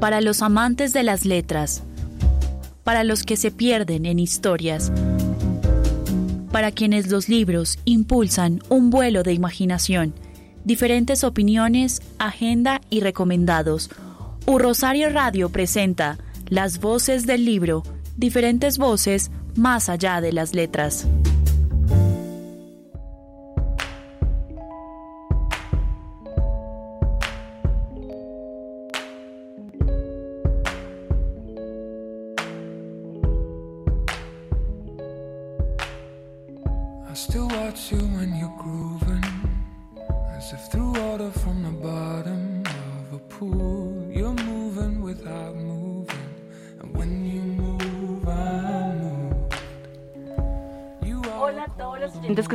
[0.00, 1.82] Para los amantes de las letras,
[2.84, 4.92] para los que se pierden en historias,
[6.52, 10.14] para quienes los libros impulsan un vuelo de imaginación,
[10.64, 13.90] diferentes opiniones, agenda y recomendados.
[14.46, 16.18] U Rosario Radio presenta
[16.48, 17.82] Las voces del libro
[18.18, 21.06] diferentes voces más allá de las letras.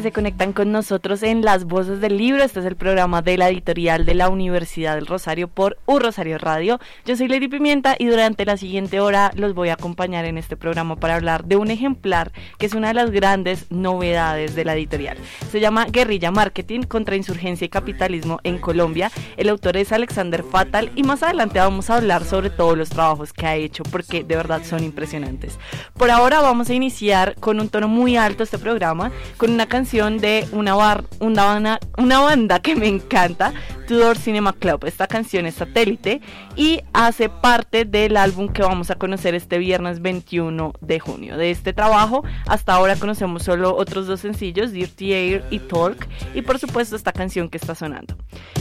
[0.04, 2.44] Se conectan con nosotros en Las Voces del Libro.
[2.44, 6.38] Este es el programa de la editorial de la Universidad del Rosario por U Rosario
[6.38, 6.82] Radio.
[7.06, 10.58] Yo soy Lady Pimienta y durante la siguiente hora los voy a acompañar en este
[10.58, 14.76] programa para hablar de un ejemplar que es una de las grandes novedades de la
[14.76, 15.18] editorial.
[15.50, 19.10] Se llama Guerrilla Marketing contra Insurgencia y Capitalismo en Colombia.
[19.38, 23.32] El autor es Alexander Fatal y más adelante vamos a hablar sobre todos los trabajos
[23.32, 25.58] que ha hecho porque de verdad son impresionantes.
[25.94, 29.93] Por ahora vamos a iniciar con un tono muy alto este programa, con una canción
[29.94, 33.54] de una, bar, una, una banda que me encanta,
[33.88, 34.86] Tudor Cinema Club.
[34.86, 36.22] Esta canción es satélite
[36.56, 41.38] y hace parte del álbum que vamos a conocer este viernes 21 de junio.
[41.38, 46.42] De este trabajo, hasta ahora conocemos solo otros dos sencillos, Dirty Air y Talk, y
[46.42, 48.16] por supuesto esta canción que está sonando.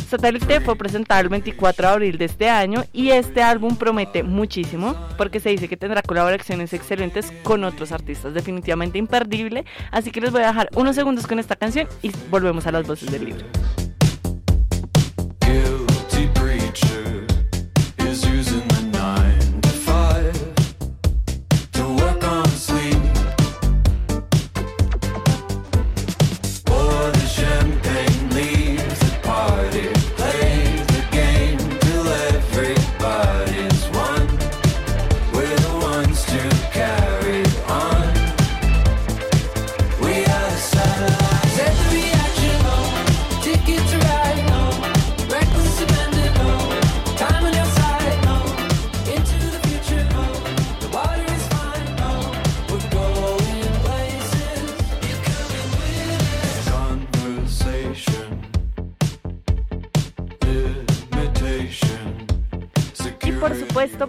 [0.09, 4.95] Satélite fue presentado el 24 de abril de este año y este álbum promete muchísimo
[5.17, 10.31] porque se dice que tendrá colaboraciones excelentes con otros artistas, definitivamente imperdible, así que les
[10.31, 13.47] voy a dejar unos segundos con esta canción y volvemos a las voces del libro.
[15.53, 17.12] guilty preachers.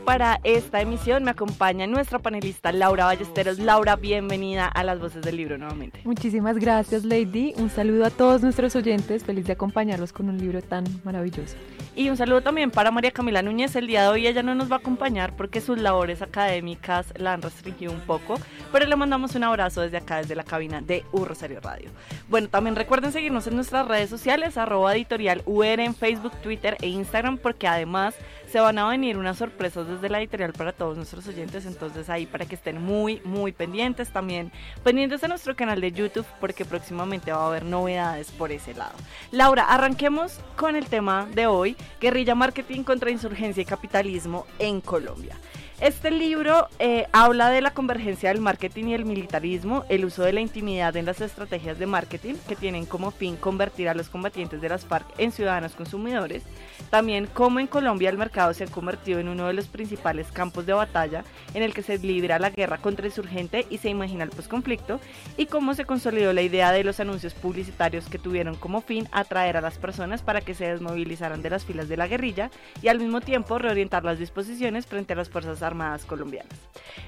[0.06, 3.60] Para esta emisión me acompaña nuestra panelista Laura Ballesteros.
[3.60, 6.02] Laura, bienvenida a las voces del libro nuevamente.
[6.04, 7.54] Muchísimas gracias, Lady.
[7.58, 9.24] Un saludo a todos nuestros oyentes.
[9.24, 11.56] Feliz de acompañarlos con un libro tan maravilloso.
[11.96, 13.76] Y un saludo también para María Camila Núñez.
[13.76, 17.34] El día de hoy ella no nos va a acompañar porque sus labores académicas la
[17.34, 18.36] han restringido un poco,
[18.72, 21.90] pero le mandamos un abrazo desde acá, desde la cabina de U Rosario Radio.
[22.30, 26.88] Bueno, también recuerden seguirnos en nuestras redes sociales, arroba editorial UR en Facebook, Twitter e
[26.88, 28.16] Instagram, porque además
[28.54, 32.28] se van a venir unas sorpresas desde la editorial para todos nuestros oyentes, entonces ahí
[32.28, 34.52] para que estén muy, muy pendientes también,
[34.84, 38.94] pendientes a nuestro canal de YouTube porque próximamente va a haber novedades por ese lado.
[39.32, 45.36] Laura, arranquemos con el tema de hoy, guerrilla marketing contra insurgencia y capitalismo en Colombia.
[45.84, 50.32] Este libro eh, habla de la convergencia del marketing y el militarismo, el uso de
[50.32, 54.62] la intimidad en las estrategias de marketing que tienen como fin convertir a los combatientes
[54.62, 56.44] de las FARC en ciudadanos consumidores,
[56.90, 60.66] también cómo en Colombia el mercado se ha convertido en uno de los principales campos
[60.66, 64.30] de batalla en el que se libra la guerra contra insurgente y se imagina el
[64.30, 65.02] posconflicto,
[65.36, 69.58] y cómo se consolidó la idea de los anuncios publicitarios que tuvieron como fin atraer
[69.58, 73.00] a las personas para que se desmovilizaran de las filas de la guerrilla y al
[73.00, 75.73] mismo tiempo reorientar las disposiciones frente a las Fuerzas Armadas
[76.06, 76.54] colombianas.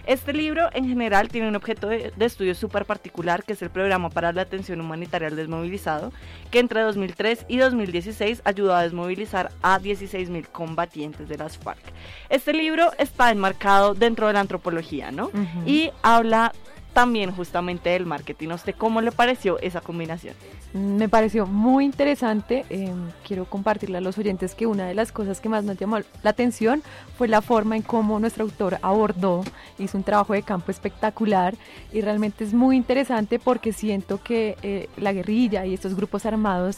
[0.06, 4.10] Este libro en general tiene un objeto de, estudio súper particular que es el Programa
[4.10, 6.12] para la Atención Humanitaria al Desmovilizado,
[6.52, 11.82] que entre 2003 y 2016 ayudó a desmovilizar a 16.000 combatientes de las FARC.
[12.30, 15.32] Este libro está enmarcado dentro de la antropología, ¿no?
[15.66, 16.54] Y habla
[16.96, 18.52] también justamente del marketing.
[18.52, 20.34] ¿A usted cómo le pareció esa combinación?
[20.74, 22.66] Me pareció muy interesante.
[22.70, 26.00] Em, quiero compartirle a los oyentes que una de las cosas que más nos llamó
[26.00, 26.84] la atención
[27.18, 29.44] fue la forma en cómo nuestro autor abordó,
[29.78, 31.54] hizo un trabajo de campo espectacular
[31.92, 36.78] y realmente es muy interesante porque siento que eh, la guerrilla y estos grupos armados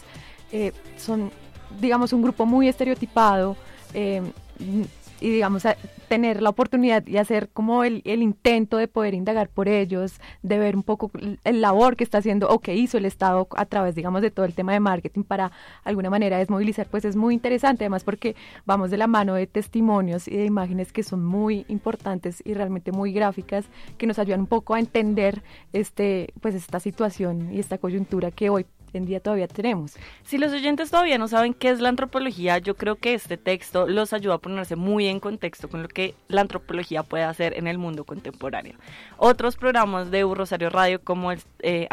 [0.52, 1.32] eh, son,
[1.80, 3.56] digamos, un grupo muy estereotipado.
[5.20, 5.64] Y digamos
[6.08, 10.58] tener la oportunidad y hacer como el, el, intento de poder indagar por ellos, de
[10.58, 11.12] ver un poco
[11.44, 14.46] el labor que está haciendo o que hizo el Estado a través, digamos, de todo
[14.46, 15.52] el tema de marketing para
[15.84, 18.36] alguna manera desmovilizar, pues es muy interesante, además porque
[18.66, 22.92] vamos de la mano de testimonios y de imágenes que son muy importantes y realmente
[22.92, 23.66] muy gráficas,
[23.98, 25.44] que nos ayudan un poco a entender
[25.74, 29.94] este, pues esta situación y esta coyuntura que hoy en día todavía tenemos.
[30.24, 33.88] Si los oyentes todavía no saben qué es la antropología, yo creo que este texto
[33.88, 37.68] los ayuda a ponerse muy en contexto con lo que la antropología puede hacer en
[37.68, 38.76] el mundo contemporáneo.
[39.18, 41.88] Otros programas de Rosario Radio, como el eh,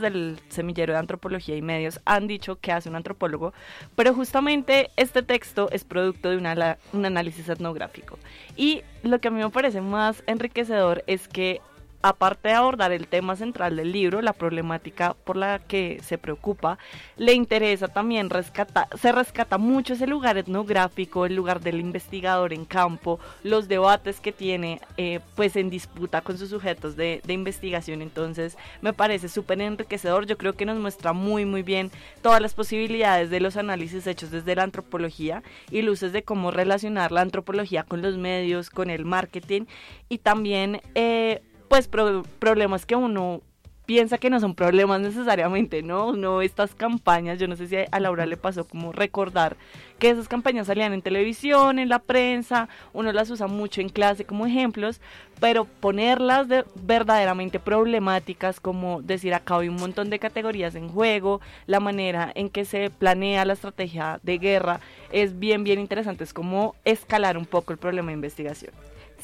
[0.00, 3.52] del Semillero de Antropología y Medios, han dicho que hace un antropólogo,
[3.96, 8.18] pero justamente este texto es producto de un análisis etnográfico.
[8.56, 11.60] Y lo que a mí me parece más enriquecedor es que
[12.02, 16.78] aparte de abordar el tema central del libro, la problemática por la que se preocupa,
[17.16, 22.64] le interesa también rescatar, se rescata mucho ese lugar etnográfico, el lugar del investigador en
[22.64, 28.58] campo, los debates que tiene eh, pues en disputa con sus sujetos de, investigación, entonces
[28.82, 31.90] me parece súper enriquecedor, yo creo que nos muestra muy muy bien
[32.22, 37.12] todas las posibilidades de los análisis hechos desde la antropología y luces de cómo relacionar
[37.12, 39.66] la antropología con los medios, con el marketing
[40.08, 43.42] y también eh, pues problemas que uno
[43.86, 46.12] piensa que no son problemas necesariamente, ¿no?
[46.14, 49.56] No estas campañas, yo no sé si a Laura le pasó como recordar
[50.00, 54.24] que esas campañas salían en televisión, en la prensa, uno las usa mucho en clase
[54.24, 55.00] como ejemplos,
[55.38, 61.40] pero ponerlas de verdaderamente problemáticas, como decir acá hay un montón de categorías en juego,
[61.66, 64.80] la manera en que se planea la estrategia de guerra,
[65.12, 68.72] es bien, bien interesante, es como escalar un poco el problema de investigación.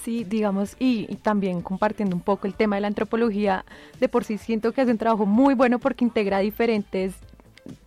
[0.06, 3.64] Sí, digamos, y, también compartiendo un poco el tema de la antropología,
[3.98, 7.16] de por sí siento que hace un trabajo muy bueno porque integra diferentes,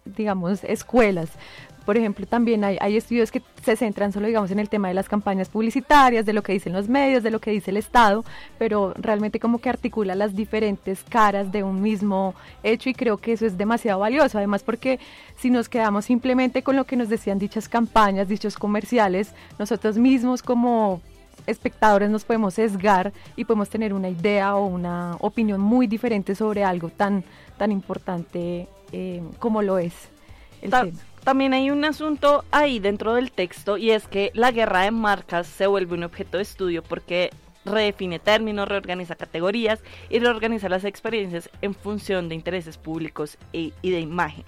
[0.03, 1.29] digamos, escuelas.
[1.85, 4.95] Por ejemplo, también hay, hay, estudios que se centran solo, digamos, en el tema de
[4.95, 8.25] las campañas publicitarias, de lo que dicen los medios, de lo que dice el Estado,
[8.57, 13.31] pero realmente como que articula las diferentes caras de un mismo hecho y creo que
[13.31, 14.99] eso es demasiado valioso, además porque
[15.37, 20.43] si nos quedamos simplemente con lo que nos decían dichas campañas, dichos comerciales, nosotros mismos
[20.43, 20.99] como
[21.49, 26.63] espectadores nos podemos sesgar y podemos tener una idea o una opinión muy diferente sobre
[26.63, 27.23] algo tan,
[27.57, 29.93] tan importante eh, como lo es
[30.61, 30.91] el tema.
[31.23, 35.47] También hay un asunto ahí dentro del texto y es que la guerra de marcas
[35.47, 37.29] se vuelve un objeto de estudio porque
[37.65, 39.79] redefine términos, reorganiza categorías
[40.09, 44.45] y reorganiza las experiencias en función de intereses públicos y, y de imagen.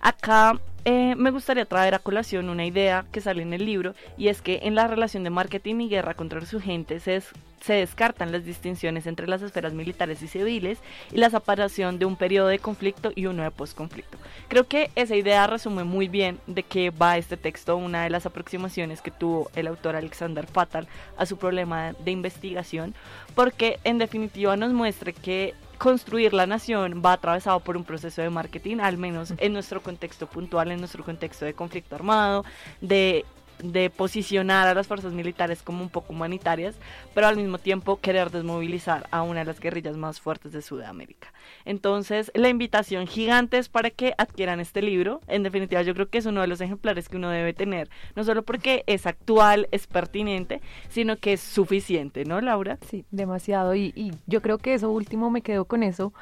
[0.00, 4.28] Acá eh, me gustaría traer a colación una idea que sale en el libro y
[4.28, 7.22] es que en la relación de marketing y guerra contra insurgentes se,
[7.60, 10.80] se descartan las distinciones entre las esferas militares y civiles
[11.12, 14.18] y la separación de un periodo de conflicto y uno de posconflicto.
[14.48, 18.26] Creo que esa idea resume muy bien de qué va este texto, una de las
[18.26, 22.94] aproximaciones que tuvo el autor Alexander Fatal a su problema de investigación,
[23.36, 28.30] porque en definitiva nos muestra que construir la nación va atravesado por un proceso de
[28.30, 32.44] marketing, al menos en nuestro contexto puntual, en nuestro contexto de conflicto armado,
[32.80, 33.24] de
[33.62, 36.74] de posicionar a las fuerzas militares como un poco humanitarias,
[37.14, 41.32] pero al mismo tiempo querer desmovilizar a una de las guerrillas más fuertes de Sudamérica.
[41.64, 45.20] Entonces, la invitación gigante es para que adquieran este libro.
[45.28, 48.24] En definitiva, yo creo que es uno de los ejemplares que uno debe tener, no
[48.24, 52.78] solo porque es actual, es pertinente, sino que es suficiente, ¿no, Laura?
[52.88, 53.74] Sí, demasiado.
[53.74, 56.12] Y, y yo creo que eso último me quedo con eso.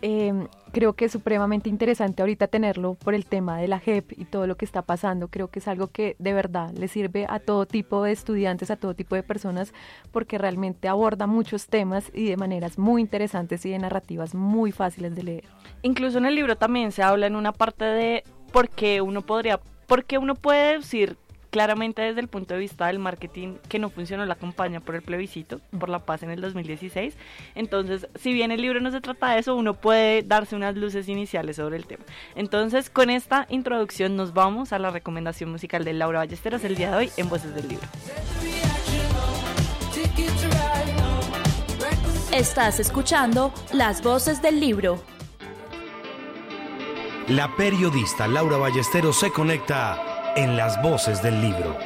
[0.00, 4.24] Eh, creo que es supremamente interesante ahorita tenerlo por el tema de la JEP y
[4.26, 5.28] todo lo que está pasando.
[5.28, 8.76] Creo que es algo que de verdad le sirve a todo tipo de estudiantes, a
[8.76, 9.72] todo tipo de personas,
[10.12, 15.14] porque realmente aborda muchos temas y de maneras muy interesantes y de narrativas muy fáciles
[15.14, 15.44] de leer.
[15.82, 19.60] Incluso en el libro también se habla en una parte de por qué uno podría,
[19.86, 21.16] por qué uno puede decir
[21.50, 25.02] claramente desde el punto de vista del marketing que no funcionó la campaña por el
[25.02, 27.16] plebiscito, por la paz en el 2016.
[27.54, 31.08] Entonces, si bien el libro no se trata de eso, uno puede darse unas luces
[31.08, 32.04] iniciales sobre el tema.
[32.34, 36.90] Entonces, con esta introducción nos vamos a la recomendación musical de Laura Ballesteros el día
[36.90, 37.86] de hoy en Voces del Libro.
[42.32, 45.02] Estás escuchando Las Voces del Libro.
[47.28, 50.07] La periodista Laura Ballesteros se conecta
[50.38, 51.76] en las voces del libro.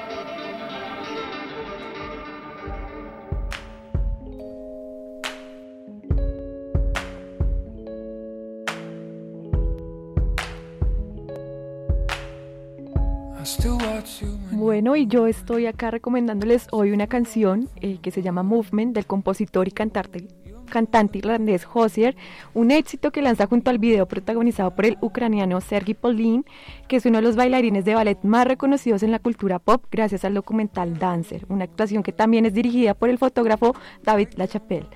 [14.50, 19.06] Bueno, y yo estoy acá recomendándoles hoy una canción eh, que se llama Movement del
[19.06, 20.28] compositor y cantante
[20.72, 22.16] cantante irlandés Hosier,
[22.54, 26.46] un éxito que lanza junto al video protagonizado por el ucraniano Sergei Polin,
[26.88, 30.24] que es uno de los bailarines de ballet más reconocidos en la cultura pop gracias
[30.24, 34.88] al documental Dancer, una actuación que también es dirigida por el fotógrafo David Lachapelle.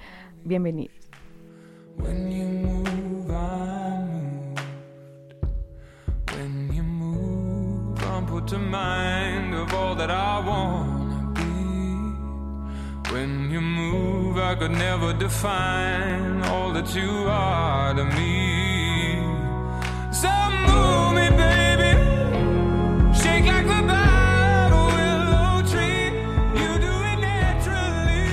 [0.45, 0.97] Bienvenidos.
[13.16, 19.16] When you move, I could never define all that you are to me.
[20.12, 20.30] So
[20.68, 21.92] move me, baby.
[23.20, 26.06] Shake like a bottle willow tree.
[26.61, 28.28] You do it naturally.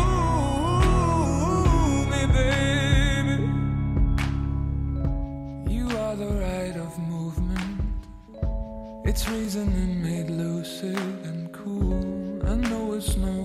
[0.00, 1.22] Move
[2.12, 3.36] me, baby.
[5.76, 7.80] You are the right of movement.
[9.04, 12.42] It's reasoning made lucid and cool.
[12.50, 13.42] I know it's no.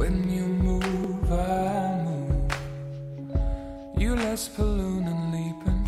[0.00, 2.52] When you move, I move.
[3.98, 5.86] You less balloon and leaping.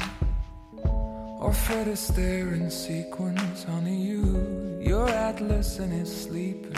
[1.40, 3.97] Or Fred Astaire in sequence, honey.
[3.97, 6.76] You, you're Atlas and it's sleeping.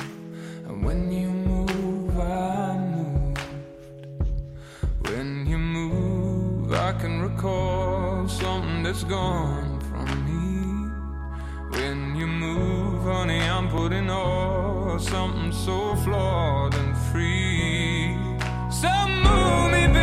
[0.69, 3.41] And when you move, I moved.
[5.09, 10.45] When you move, I can recall something that's gone from me.
[11.81, 18.19] When you move, honey, I'm putting all something so flawed and free.
[18.71, 18.91] So
[19.23, 19.94] move me,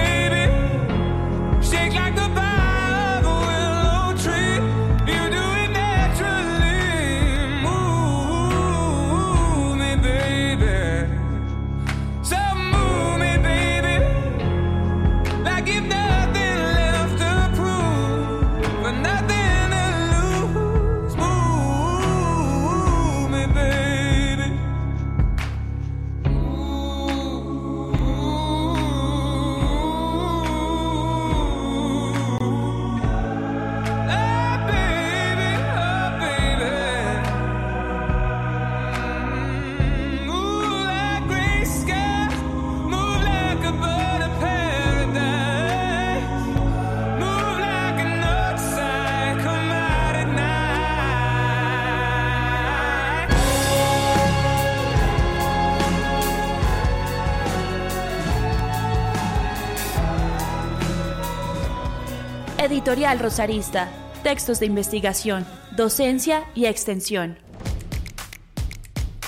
[62.81, 63.91] Editorial Rosarista.
[64.23, 65.45] Textos de investigación,
[65.77, 67.37] docencia y extensión.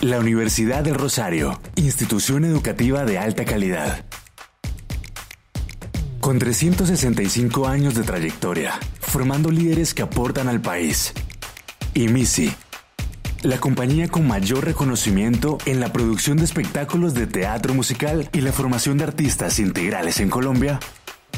[0.02, 4.06] La Universidad del Rosario, institución educativa de alta calidad.
[6.20, 11.14] Con 365 años de trayectoria, formando líderes que aportan al país.
[11.94, 12.52] Y MISI,
[13.44, 18.52] la compañía con mayor reconocimiento en la producción de espectáculos de teatro musical y la
[18.52, 20.80] formación de artistas integrales en Colombia,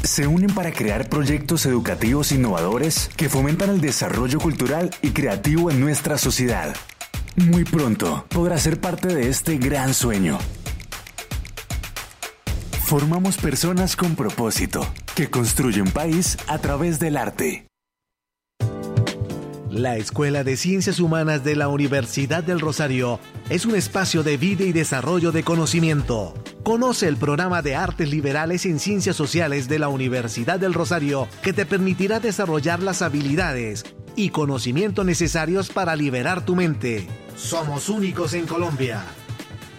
[0.06, 5.80] se unen para crear proyectos educativos innovadores que fomentan el desarrollo cultural y creativo en
[5.80, 6.74] nuestra sociedad.
[7.34, 10.38] Muy pronto podrás ser parte de este gran sueño.
[12.84, 14.86] Formamos personas con propósito
[15.16, 17.65] que construyen país a través del arte.
[19.76, 24.64] La Escuela de Ciencias Humanas de la Universidad del Rosario es un espacio de vida
[24.64, 26.32] y desarrollo de conocimiento.
[26.62, 31.52] Conoce el programa de Artes Liberales en Ciencias Sociales de la Universidad del Rosario que
[31.52, 33.84] te permitirá desarrollar las habilidades
[34.16, 37.06] y conocimientos necesarios para liberar tu mente.
[37.36, 39.04] Somos únicos en Colombia.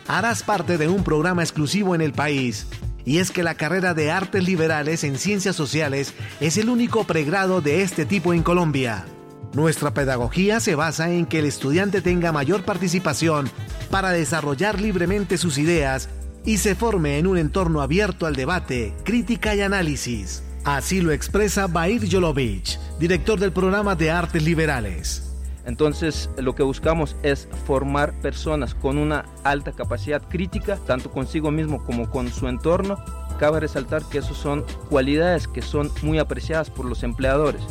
[0.08, 2.68] Harás parte de un programa exclusivo en el país.
[3.04, 7.62] Y es que la carrera de Artes Liberales en Ciencias Sociales es el único pregrado
[7.62, 9.08] de este tipo en Colombia.
[9.54, 13.50] Nuestra pedagogía se basa en que el estudiante tenga mayor participación
[13.90, 16.10] para desarrollar libremente sus ideas
[16.46, 20.44] y se forme en un entorno abierto al debate, crítica y análisis.
[20.64, 25.24] Así lo expresa Bair Yolovich, director del programa de Artes Liberales.
[25.66, 31.84] Entonces, lo que buscamos es formar personas con una alta capacidad crítica, tanto consigo mismo
[31.84, 32.98] como con su entorno.
[33.38, 37.62] Cabe resaltar que esas son cualidades que son muy apreciadas por los empleadores.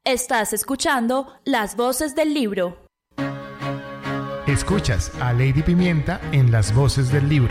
[0.06, 2.78] Estás escuchando Las Voces del Libro.
[4.46, 7.50] Escuchas a Lady Pimienta en Las Voces del Libro.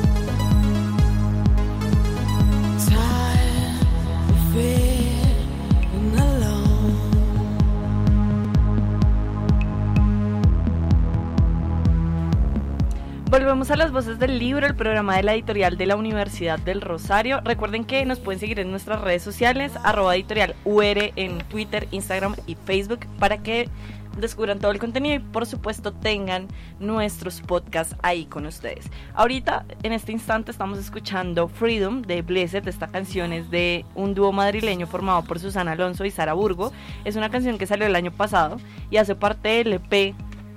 [13.29, 16.81] Volvemos a las voces del libro, el programa de la editorial de la Universidad del
[16.81, 17.39] Rosario.
[17.45, 22.35] Recuerden que nos pueden seguir en nuestras redes sociales, arroba editorial UR en Twitter, Instagram
[22.45, 23.69] y Facebook para que
[24.17, 26.47] descubran todo el contenido y por supuesto tengan
[26.79, 28.89] nuestros podcasts ahí con ustedes.
[29.13, 32.67] Ahorita, en este instante, estamos escuchando Freedom de Blessed.
[32.67, 36.71] Esta canción es de un dúo madrileño formado por Susana Alonso y Sara Burgo.
[37.05, 38.57] Es una canción que salió el año pasado
[38.89, 40.15] y hace parte del EP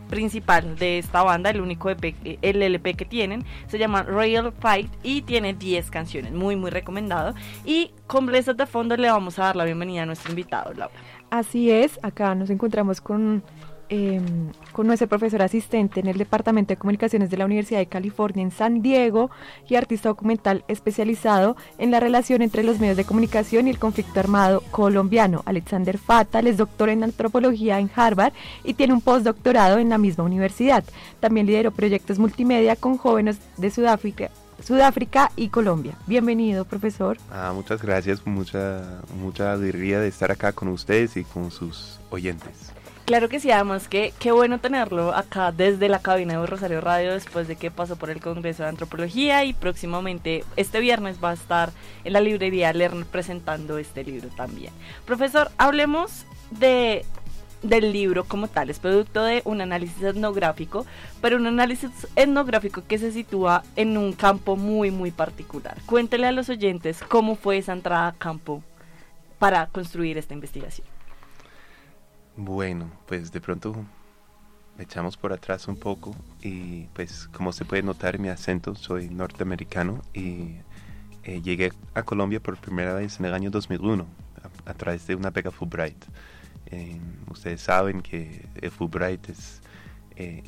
[0.09, 4.91] principal de esta banda, el único EP, el LP que tienen, se llama Real Fight
[5.03, 7.35] y tiene 10 canciones, muy muy recomendado.
[7.65, 10.95] Y con Blessed de fondo le vamos a dar la bienvenida a nuestro invitado, Laura.
[11.35, 13.43] Así es, acá nos encontramos con,
[14.71, 18.53] con nuestro profesor asistente en el Departamento de Comunicaciones de la Universidad de California en
[18.53, 19.33] San Diego
[19.69, 24.21] y artista documental especializado en la relación entre los medios de comunicación y el conflicto
[24.21, 25.43] armado colombiano.
[25.45, 30.23] Alexander Fatal es doctor en antropología en Harvard y tiene un postdoctorado en la misma
[30.23, 30.85] universidad.
[31.19, 34.31] También lideró proyectos multimedia con jóvenes de Sudáfrica
[34.65, 35.95] Sudáfrica y Colombia.
[36.07, 37.19] Bienvenido, profesor.
[37.31, 42.73] Ah, muchas gracias, mucha, mucha alegría de estar acá con ustedes y con sus oyentes.
[43.05, 47.13] Claro que sí, además que qué bueno tenerlo acá desde la cabina de Rosario Radio
[47.13, 51.35] después de que pasó por el Congreso de Antropología y próximamente este viernes va a
[51.35, 51.71] estar
[52.05, 54.73] en la librería Lerner presentando este libro también.
[55.05, 57.05] Profesor, hablemos de
[57.65, 60.87] del libro como tal, es producto de un análisis etnográfico,
[61.21, 65.77] pero un análisis etnográfico que se sitúa en un campo muy, muy particular.
[65.87, 68.63] Cuéntele a los oyentes cómo fue esa entrada a campo
[69.39, 70.87] para construir esta investigación.
[72.37, 73.75] Bueno, pues de pronto
[74.79, 80.03] echamos por atrás un poco y pues como se puede notar mi acento, soy norteamericano
[80.13, 80.57] y
[81.23, 84.05] eh, llegué a Colombia por primera vez en el año 2001
[84.67, 86.05] a, a través de una beca Fulbright.
[86.71, 86.99] Eh,
[87.31, 89.61] ustedes saben que el Fulbright es
[90.17, 90.43] eh,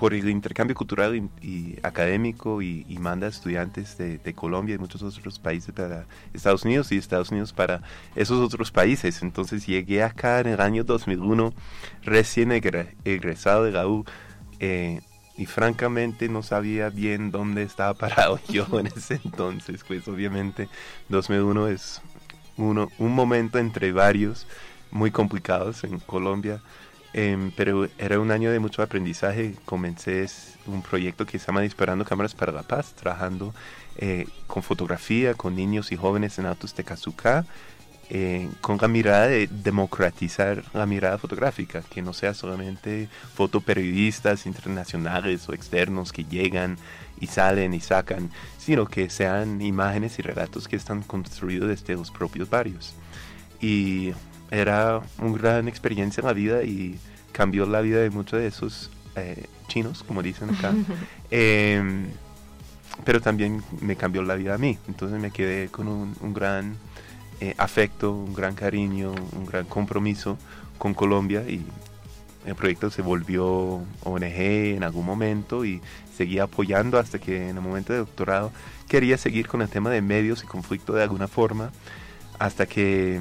[0.00, 5.74] por el intercambio cultural y, académico y, manda estudiantes de, Colombia y muchos otros países
[5.74, 7.82] para Estados Unidos y Estados Unidos para
[8.16, 9.20] esos otros países.
[9.20, 11.52] Entonces llegué acá en el año 2001
[12.02, 14.06] recién egresado de la U
[14.58, 15.02] eh,
[15.36, 19.84] y francamente no sabía bien dónde estaba parado yo en ese entonces.
[19.86, 20.70] Pues obviamente
[21.10, 22.00] 2001 es
[22.56, 24.46] uno, un momento entre varios
[24.90, 26.60] muy complicados en Colombia,
[27.12, 29.54] em, pero era un año de mucho aprendizaje.
[29.64, 30.26] Comencé
[30.66, 33.54] un proyecto que se llama Disparando Cámaras para la Paz, trabajando
[33.96, 37.44] eh, con fotografía, con niños y jóvenes en Altos de Cazucá
[38.12, 45.48] eh, con la mirada de democratizar la mirada fotográfica, que no sea solamente fotoperiodistas internacionales
[45.48, 46.76] o externos que llegan
[47.20, 52.10] y salen y sacan, sino que sean imágenes y relatos que están construidos desde los
[52.10, 52.94] propios barrios.
[53.60, 54.12] Y
[54.50, 56.98] era una gran experiencia en la vida y
[57.32, 60.72] cambió la vida de muchos de esos eh, chinos, como dicen acá.
[61.30, 62.06] Em,
[63.04, 64.78] pero también me cambió la vida a mí.
[64.88, 66.76] Entonces me quedé con un gran
[67.42, 70.36] eh, afecto, un gran cariño, un gran compromiso
[70.76, 71.64] con Colombia y
[72.44, 75.80] el proyecto se volvió ONG en algún momento y
[76.14, 78.52] seguía apoyando hasta que en el momento de doctorado
[78.88, 81.70] quería seguir con el tema de medios y conflicto de alguna forma
[82.38, 83.20] hasta que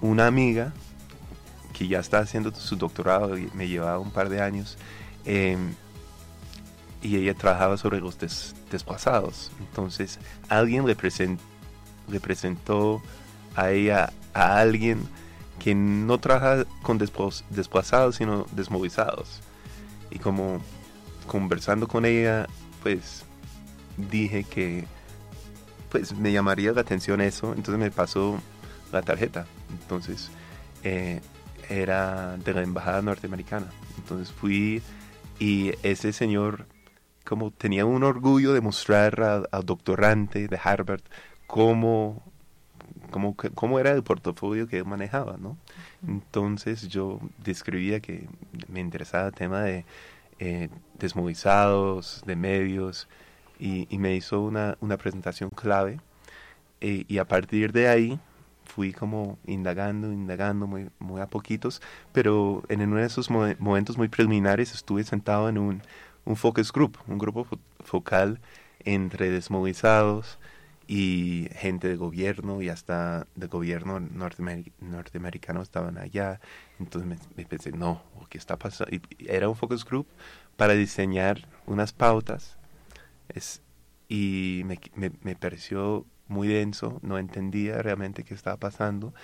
[0.00, 0.72] una amiga
[1.72, 4.76] que ya está haciendo su doctorado y me llevaba un par de años
[5.24, 5.74] em,
[7.02, 10.96] y ella trabajaba sobre los desplazados entonces alguien le
[12.20, 13.02] presentó
[13.54, 15.08] a ella a alguien
[15.58, 19.40] que no trabaja con desplazados, sino desmovilizados.
[20.10, 20.60] Y como
[21.26, 22.46] conversando con ella,
[22.82, 23.24] pues
[23.96, 24.86] dije que
[25.90, 28.38] pues me llamaría la atención eso, entonces me pasó
[28.92, 29.46] la tarjeta.
[29.70, 30.30] Entonces
[30.84, 31.20] eh,
[31.68, 33.66] era de la embajada norteamericana.
[33.98, 34.82] Entonces fui
[35.38, 36.66] y ese señor
[37.24, 41.02] como tenía un orgullo de mostrar al doctorante de Harvard
[41.46, 42.22] cómo,
[43.10, 45.58] cómo, cómo era el portafolio que él manejaba, ¿no?
[46.06, 48.26] Entonces yo describía que
[48.68, 49.84] me interesaba el tema de
[50.38, 53.08] eh, desmovilizados, de medios,
[53.60, 56.00] y, me hizo una, una presentación clave.
[56.80, 58.20] Eh, y a partir de ahí
[58.78, 64.06] fui como indagando, indagando muy, muy a poquitos, pero en uno de esos momentos muy
[64.06, 65.82] preliminares estuve sentado en un,
[66.24, 67.44] un focus group, un grupo
[67.80, 68.38] focal
[68.84, 70.38] entre desmovilizados,
[70.86, 76.40] y gente de gobierno y hasta de gobierno norteamericano estaban allá.
[76.78, 78.94] Entonces me, pensé, no, ¿qué está pasando?
[78.94, 80.06] Y era un focus group
[80.56, 82.56] para diseñar unas pautas
[83.28, 83.60] es,
[84.08, 89.14] y me, me, me pareció muy denso, no entendía realmente qué estaba pasando,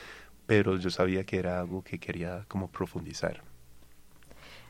[0.47, 3.43] pero yo sabía que era algo que quería como profundizar.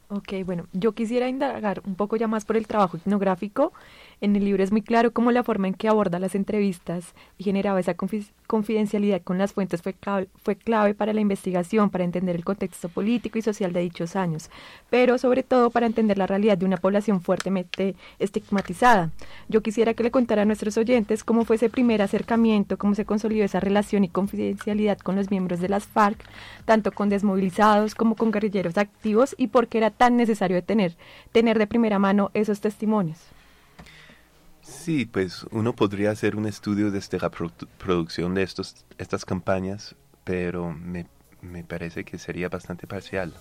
[0.08, 3.72] Ok, bueno, yo quisiera indagar un poco ya más por el trabajo etnográfico
[4.20, 7.44] en el libro es muy claro cómo la forma en que aborda las entrevistas y
[7.44, 7.94] generaba esa
[8.46, 9.94] confidencialidad con las fuentes fue
[10.56, 14.50] clave, para la investigación, para entender el contexto político y social de dichos años,
[14.90, 19.10] pero sobre todo para entender la realidad de una población fuertemente estigmatizada.
[19.48, 23.04] Yo quisiera que le contara a nuestros oyentes cómo fue ese primer acercamiento, cómo se
[23.04, 26.18] consolidó esa relación y confidencialidad con los miembros de las FARC,
[26.64, 30.96] tanto con desmovilizados como con guerrilleros activos y por qué era tan necesario tener,
[31.32, 33.33] tener de primera mano esos testimonios.
[34.64, 40.72] Sí, pues uno podría hacer un estudio desde la producción de estos, estas campañas, pero
[40.72, 41.06] me,
[41.42, 43.34] me parece que sería bastante parcial.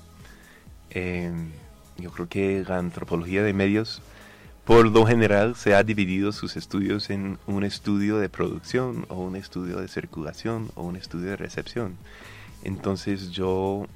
[0.89, 1.51] Em,
[1.97, 4.01] yo creo que la antropología de medios,
[4.65, 9.37] por lo general, se ha dividido sus estudios en un estudio de producción o un
[9.37, 11.95] estudio de circulación o un estudio de recepción.
[12.65, 13.87] Entonces yo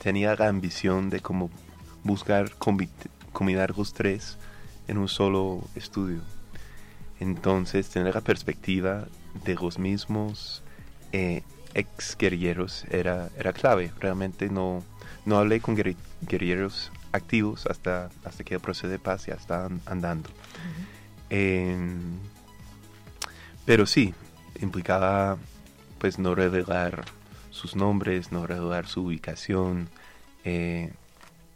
[0.00, 1.50] tenía la ambición de como
[2.04, 2.52] buscar
[3.32, 4.38] combinar los tres
[4.86, 6.37] en un solo estudio.
[7.20, 9.06] Entonces, tener la perspectiva
[9.44, 10.62] de los mismos
[11.12, 11.42] eh,
[11.74, 13.90] ex guerrilleros era, era clave.
[14.00, 14.84] Realmente no,
[15.24, 20.30] no hablé con guerrilleros activos hasta, hasta que el proceso de paz ya estaba andando.
[21.30, 22.18] Em,
[23.64, 24.14] pero sí,
[24.60, 25.36] implicaba
[25.98, 27.04] pues no revelar
[27.50, 29.88] sus nombres, no revelar su ubicación,
[30.44, 30.92] eh,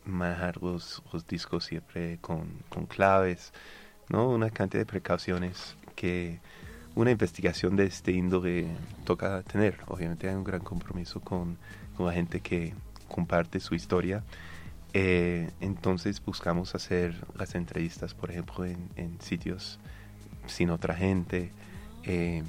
[0.05, 3.53] manejar los, los, discos siempre con, con claves.
[4.13, 4.29] ¿No?
[4.29, 6.39] Una cantidad de precauciones que
[6.95, 8.67] una investigación de este índole
[9.05, 9.79] toca tener.
[9.89, 11.57] Obviamente hay un gran compromiso con,
[11.99, 12.75] la gente que
[13.09, 14.23] comparte su historia.
[14.93, 19.79] Eh, entonces buscamos hacer las entrevistas, por ejemplo, en, sitios
[20.47, 21.53] sin otra gente
[22.03, 22.43] eh,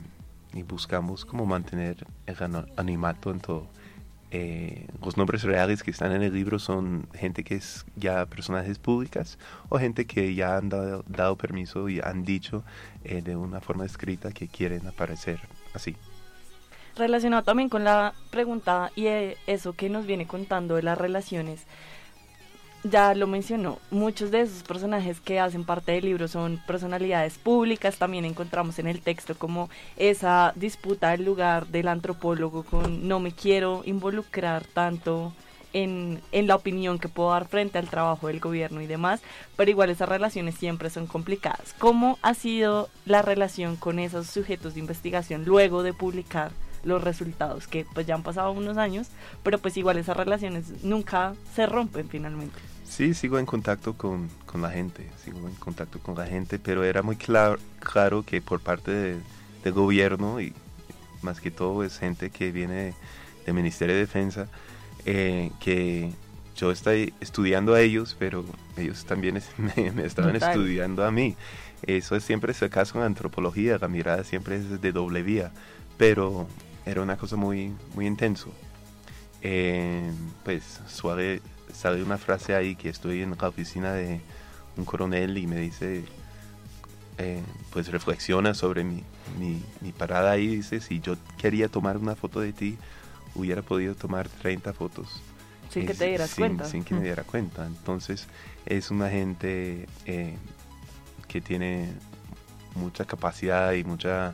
[0.54, 2.36] y buscamos como mantener el
[2.76, 3.68] animato en todo.
[4.36, 8.80] Eh, los nombres reales que están en el libro son gente que es ya personajes
[8.80, 9.38] públicas
[9.70, 12.64] o gente que ya han dado, permiso y han dicho
[13.04, 15.40] eh, de una forma escrita que quieren aparecer
[15.76, 15.96] así.
[16.96, 21.68] Relacionado también con la pregunta y eh, eso que nos viene contando de las relaciones
[22.84, 27.98] ya lo mencionó, muchos de esos personajes que hacen parte del libro son personalidades públicas,
[27.98, 33.32] también encontramos en el texto como esa disputa del lugar del antropólogo con no me
[33.32, 35.34] quiero involucrar tanto
[35.72, 39.22] en, en, la opinión que puedo dar frente al trabajo del gobierno y demás,
[39.56, 41.74] pero igual esas relaciones siempre son complicadas.
[41.80, 46.52] ¿Cómo ha sido la relación con esos sujetos de investigación luego de publicar
[46.84, 49.08] los resultados, que pues ya han pasado unos años,
[49.44, 52.60] pero pues igual esas relaciones nunca se rompen finalmente.
[52.84, 56.84] Sí, sigo en contacto con, con la gente, sigo en contacto con la gente, pero
[56.84, 59.18] era muy claro, claro que por parte de-
[59.64, 60.54] del gobierno y
[61.22, 62.94] más que todo es gente que viene
[63.46, 64.48] del Ministerio de Defensa,
[65.06, 66.12] eh, que
[66.56, 68.46] yo estoy estudiando a ellos, pero
[68.78, 70.52] ellos también es- me, me estaban Total.
[70.52, 71.36] estudiando a mí.
[71.88, 75.52] Eso es siempre es el caso en antropología, la mirada siempre es de doble vía,
[75.98, 76.48] pero
[76.86, 78.52] era una cosa muy, muy intenso.
[79.42, 80.12] Eh,
[80.44, 81.42] pues suave,
[81.74, 84.22] sale una frase ahí que estoy en la oficina de
[84.78, 86.06] un coronel y me dice,
[87.18, 87.42] eh,
[87.72, 89.04] pues reflexiona sobre mi,
[89.38, 92.78] mi, mi parada ahí y dice, si yo quería tomar una foto de ti,
[93.36, 95.22] hubiera podido tomar 30 fotos.
[95.70, 96.66] Sin que te dieras sin- cuenta.
[96.66, 97.66] Sin que me diera cuenta.
[97.66, 98.28] Entonces
[98.66, 100.38] es una gente eh,
[101.28, 101.90] que tiene
[102.76, 104.34] mucha capacidad y mucha,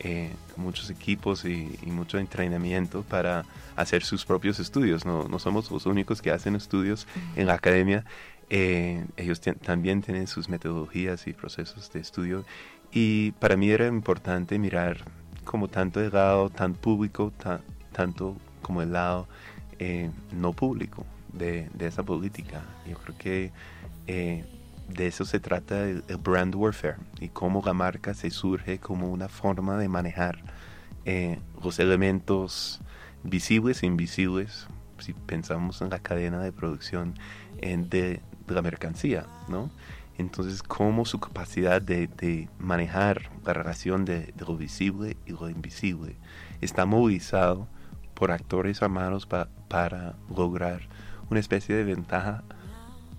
[0.00, 3.44] eh, muchos equipos y, y mucho entrenamiento para
[3.76, 5.04] hacer sus propios estudios.
[5.04, 8.04] No, no somos los únicos que hacen estudios en la academia.
[8.50, 12.44] Eh, ellos también tienen sus metodologías y procesos de estudio.
[12.92, 15.04] Y para mí era importante mirar
[15.44, 17.60] como tanto el lado tan público, ta-
[17.92, 19.28] tanto como el lado
[19.78, 22.62] eh, no público de, de esa política.
[22.88, 23.50] Yo creo que
[24.06, 24.44] eh,
[24.94, 29.28] de eso se trata el, brand warfare y cómo la marca se surge como una
[29.28, 30.38] forma de manejar
[31.04, 32.80] eh, los elementos
[33.22, 34.66] visibles e invisibles,
[34.98, 37.14] si pensamos en la cadena de producción
[37.58, 39.70] en de, la mercancía, ¿no?
[40.18, 46.16] Entonces, cómo su capacidad de, manejar la relación de, lo visible y lo invisible
[46.60, 47.68] está movilizado
[48.14, 50.82] por actores armados pa- para lograr
[51.30, 52.42] una especie de ventaja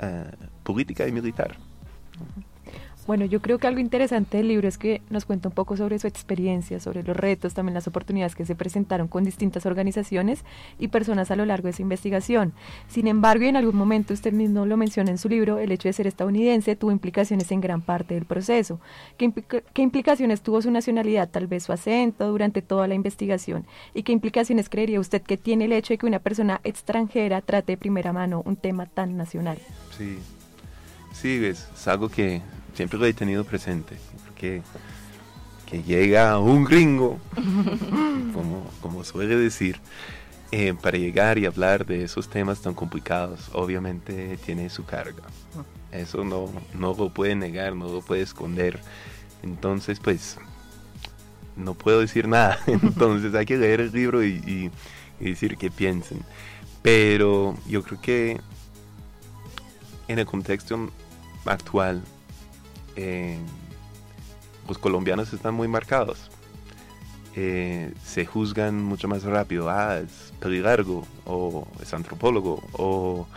[0.02, 0.32] eh,
[0.64, 1.56] política y militar.
[3.08, 5.98] Bueno, yo creo que algo interesante del libro es que nos cuenta un poco sobre
[5.98, 10.46] su experiencia, sobre los retos, también las oportunidades que se presentaron con distintas organizaciones
[10.80, 12.54] y personas a lo largo de esa investigación.
[12.88, 15.90] Sin embargo, y en algún momento usted mismo lo menciona en su libro, el hecho
[15.90, 18.80] de ser estadounidense tuvo implicaciones en gran parte del proceso.
[19.18, 23.66] ¿Qué, implica- qué implicaciones tuvo su nacionalidad, tal vez su acento, durante toda la investigación?
[23.96, 27.74] ¿Y qué implicaciones creería usted que tiene el hecho de que una persona extranjera trate
[27.74, 29.58] de primera mano un tema tan nacional?
[29.98, 30.20] Sí,
[31.14, 32.42] sí, es, es algo que
[32.74, 34.62] siempre lo he tenido presente, porque
[35.66, 37.18] que llega un gringo,
[38.34, 39.80] como, como suele decir,
[40.52, 45.24] eh, para llegar y hablar de esos temas tan complicados, obviamente tiene su carga.
[45.94, 48.80] Eso no, no lo puede negar, no lo puede esconder.
[49.44, 50.38] Entonces, pues,
[51.56, 52.60] no puedo decir nada.
[52.68, 54.72] Entonces hay que leer el libro y, y-
[55.22, 56.20] y decir qué piensen.
[56.82, 58.42] Pero yo creo que
[60.08, 60.90] en el contexto
[61.46, 62.02] actual,
[64.68, 66.30] los colombianos están muy marcados.
[67.36, 69.70] Eh, se juzgan mucho más rápido.
[69.70, 73.28] Ah, es pelilargo, o es antropólogo, o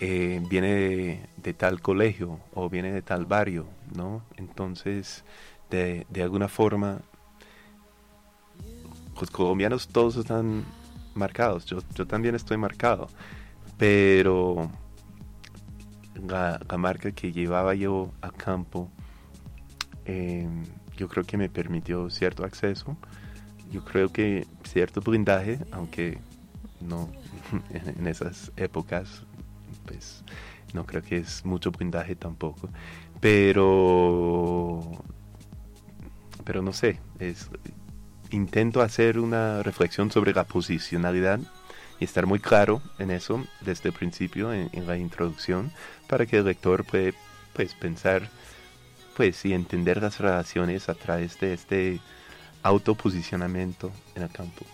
[0.00, 4.22] eh, viene de, tal colegio, o viene de tal barrio, ¿no?
[4.36, 5.24] Entonces,
[5.70, 7.00] de, de alguna forma,
[9.20, 10.64] los colombianos todos están
[11.14, 11.66] marcados.
[11.66, 13.08] Yo, yo también estoy marcado.
[13.78, 14.70] Pero
[16.26, 18.90] la, marca que llevaba yo al campo,
[20.04, 20.48] eh,
[20.96, 22.96] yo creo que me permitió cierto acceso.
[23.70, 26.18] Yo creo que cierto blindaje, aunque
[26.80, 27.08] no
[27.70, 29.24] en esas épocas,
[29.86, 30.24] pues
[30.72, 32.68] no creo que es mucho blindaje tampoco.
[33.20, 34.80] Pero,
[36.44, 37.50] pero no sé, es,
[38.30, 41.40] intento hacer una reflexión sobre la posicionalidad
[41.98, 45.70] y estar muy claro en eso desde el principio, en, en la introducción,
[46.10, 47.14] para que el lector puede
[47.54, 48.28] pues, pensar
[49.16, 52.00] pues, y entender las relaciones a través de este
[52.64, 54.66] autoposicionamiento en el campo.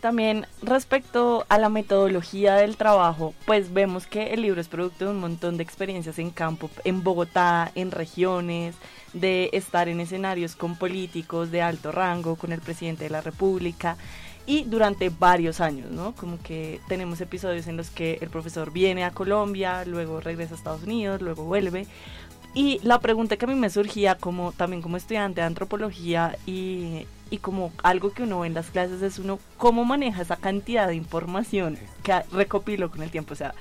[0.00, 5.10] También respecto a la metodología del trabajo, pues vemos que el libro es producto de
[5.10, 8.76] un montón de experiencias en campo, en Bogotá, en regiones,
[9.12, 13.96] de estar en escenarios con políticos de alto rango, con el presidente de la República
[14.46, 16.12] y durante varios años, ¿no?
[16.14, 20.56] Como que tenemos episodios en los que el profesor viene a Colombia, luego regresa a
[20.56, 21.86] Estados Unidos, luego vuelve.
[22.52, 27.06] Y la pregunta que a mí me surgía como también como estudiante de antropología y,
[27.30, 30.88] y como algo que uno ve en las clases es uno cómo maneja esa cantidad
[30.88, 33.34] de información que recopiló con el tiempo.
[33.34, 33.54] O sea,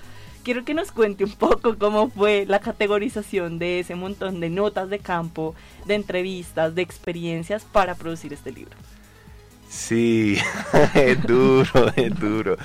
[0.44, 4.89] quiero que nos cuente un poco cómo fue la categorización de ese montón de notas
[4.89, 5.54] de campo,
[5.86, 8.76] de entrevistas, de experiencias para producir este libro.
[9.69, 10.38] Sí,
[10.95, 12.58] es duro, es duro.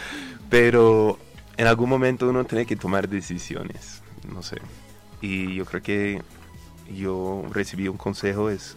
[0.48, 1.18] Pero
[1.56, 4.56] en algún momento uno tiene que tomar decisiones, no sé.
[5.20, 6.22] Y yo creo que
[6.92, 8.76] yo recibí un consejo, es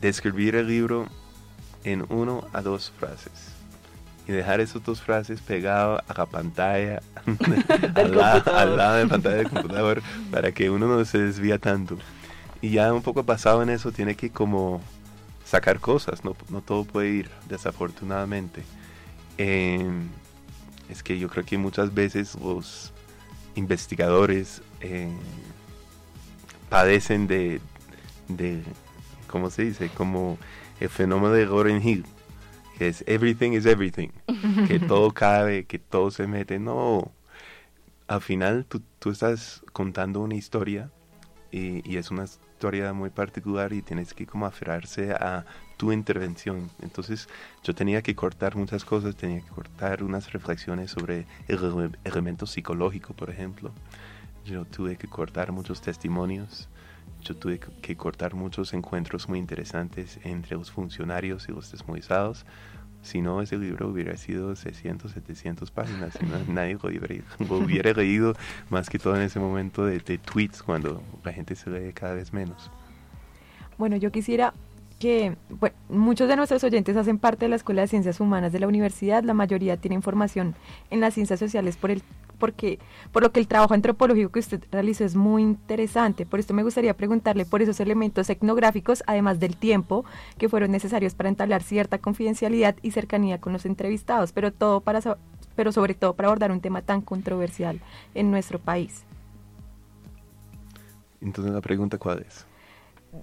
[0.00, 1.06] de escribir el libro
[1.84, 3.52] en uno a dos frases.
[4.26, 7.02] Y dejar esas dos frases pegadas a la pantalla,
[7.94, 11.58] al, lado, al lado de la pantalla del computador, para que uno no se desvía
[11.58, 11.98] tanto.
[12.62, 14.80] Y ya un poco pasado en eso, tiene que como
[15.46, 18.64] sacar cosas, no, no todo puede ir, desafortunadamente.
[19.38, 19.88] Eh,
[20.90, 22.92] es que yo creo que muchas veces los
[23.54, 25.14] investigadores eh,
[26.68, 27.60] padecen de,
[28.28, 28.62] de,
[29.28, 29.88] ¿cómo se dice?
[29.88, 30.36] Como
[30.80, 32.04] el fenómeno de Gordon Hill,
[32.76, 34.08] que es everything is everything,
[34.66, 36.58] que todo cabe, que todo se mete.
[36.58, 37.12] No,
[38.08, 40.90] al final tú, tú estás contando una historia
[41.50, 45.44] y, y, es una historia muy particular y tienes que como aferrarse a
[45.76, 46.70] tu intervención.
[46.80, 47.28] Entonces
[47.62, 53.12] yo tenía que cortar muchas cosas, tenía que cortar unas reflexiones sobre el elemento psicológico,
[53.12, 53.72] por ejemplo.
[54.46, 56.70] Yo tuve que cortar muchos testimonios,
[57.20, 62.46] yo tuve que cortar muchos encuentros muy interesantes entre los funcionarios y los desmovilizados.
[63.06, 66.14] Si no, ese libro hubiera sido 600, 700 páginas.
[66.18, 66.76] Si no, nadie
[67.48, 68.34] hubiera, leído
[68.68, 72.14] más que todo en ese momento de, de tweets cuando la gente se lee cada
[72.14, 72.70] vez menos.
[73.78, 74.52] Bueno, yo quisiera
[74.98, 78.60] que bueno, muchos de nuestros oyentes hacen parte de la Escuela de Ciencias Humanas de
[78.60, 80.54] la universidad, la mayoría tiene información
[80.90, 82.02] en las ciencias sociales por el
[82.38, 82.78] porque
[83.12, 86.26] por lo que el trabajo antropológico que usted realizó es muy interesante.
[86.26, 90.04] Por esto me gustaría preguntarle por esos elementos etnográficos, además del tiempo
[90.38, 95.00] que fueron necesarios para entablar cierta confidencialidad y cercanía con los entrevistados, pero todo para
[95.54, 97.80] pero sobre todo para abordar un tema tan controversial
[98.14, 99.04] en nuestro país.
[101.20, 102.46] Entonces la pregunta cuál es?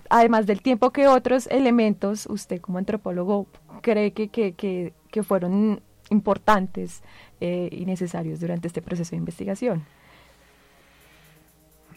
[0.09, 3.47] además del tiempo que otros elementos usted como antropólogo
[3.81, 5.81] cree que, que, que, que fueron
[6.13, 7.01] importantes
[7.41, 9.83] eh, y necesarios durante este proceso de investigación?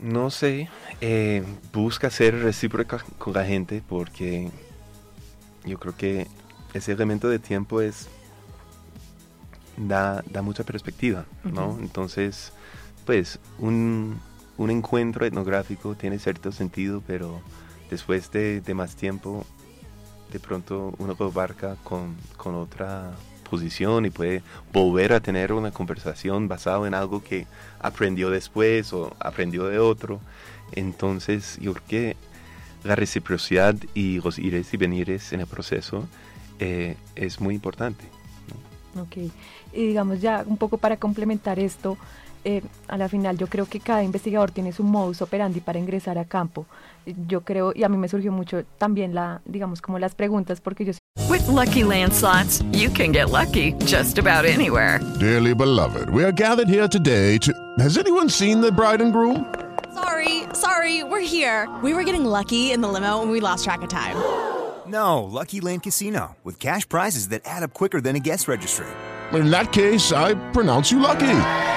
[0.01, 0.69] No sé,
[1.01, 4.51] eh, busca ser recíproca con la gente porque
[5.65, 6.27] yo creo que
[6.75, 8.09] ese elemento de tiempo es
[9.77, 11.69] da, da mucha perspectiva, ¿no?
[11.69, 11.81] Uh -huh.
[11.81, 12.53] Entonces,
[13.05, 14.21] pues un,
[14.59, 17.41] un encuentro etnográfico tiene cierto sentido, pero
[17.91, 19.45] después de, de, más tiempo,
[20.33, 23.13] de pronto uno lo abarca con, con, otra
[24.05, 27.47] y puede volver a tener una conversación basada en algo que
[27.81, 30.21] aprendió después o aprendió de otro.
[30.73, 32.17] Entonces, yo creo que
[32.85, 36.09] la reciprocidad y los ires y venires en el proceso
[36.59, 38.05] eh, es muy importante.
[38.95, 39.03] ¿no?
[39.03, 39.17] Ok,
[39.73, 41.97] y digamos ya un poco para complementar esto,
[42.47, 46.17] eh, a la final yo creo que cada investigador tiene su modus operandi para ingresar
[46.17, 46.65] a campo.
[47.27, 50.85] Yo creo, y a mí me surgió mucho también la, digamos, como las preguntas, porque
[50.85, 50.93] yo...
[51.29, 55.01] With lucky landslots, you can get lucky just about anywhere.
[55.19, 57.53] Dearly beloved, we are gathered here today to...
[57.81, 59.53] Has anyone seen the bride and groom?
[59.93, 61.69] Sorry, sorry, we're here.
[61.83, 64.17] We were getting lucky in the limo and we lost track of time.
[64.87, 68.87] No, Lucky Land Casino, with cash prizes that add up quicker than a guest registry.
[69.33, 71.66] In that case, I pronounce you lucky.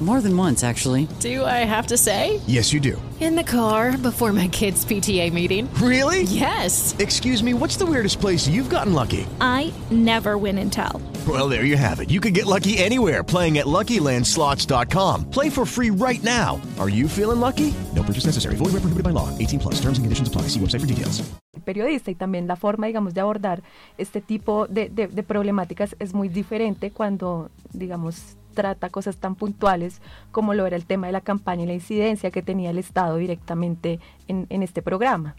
[0.00, 1.08] More than once, actually.
[1.20, 2.40] Do I have to say?
[2.46, 3.00] Yes, you do.
[3.20, 5.68] In the car before my kids' PTA meeting.
[5.74, 6.22] Really?
[6.22, 6.96] Yes.
[6.98, 9.26] Excuse me, what's the weirdest place you've gotten lucky?
[9.42, 11.02] I never win and tell.
[11.28, 12.08] Well, there you have it.
[12.08, 15.28] You can get lucky anywhere playing at LuckyLandSlots.com.
[15.30, 16.58] Play for free right now.
[16.78, 17.74] Are you feeling lucky?
[17.94, 18.54] No purchase necessary.
[18.56, 19.28] Void where prohibited by law.
[19.36, 19.74] 18 plus.
[19.74, 20.48] Terms and conditions apply.
[20.48, 21.30] See website for details.
[21.60, 23.62] periodista y también la forma, digamos, de abordar
[23.98, 30.00] este tipo de, de, de problemáticas es muy diferente cuando, digamos, trata cosas tan puntuales
[30.30, 33.16] como lo era el tema de la campaña y la incidencia que tenía el Estado
[33.16, 35.34] directamente en, en este programa.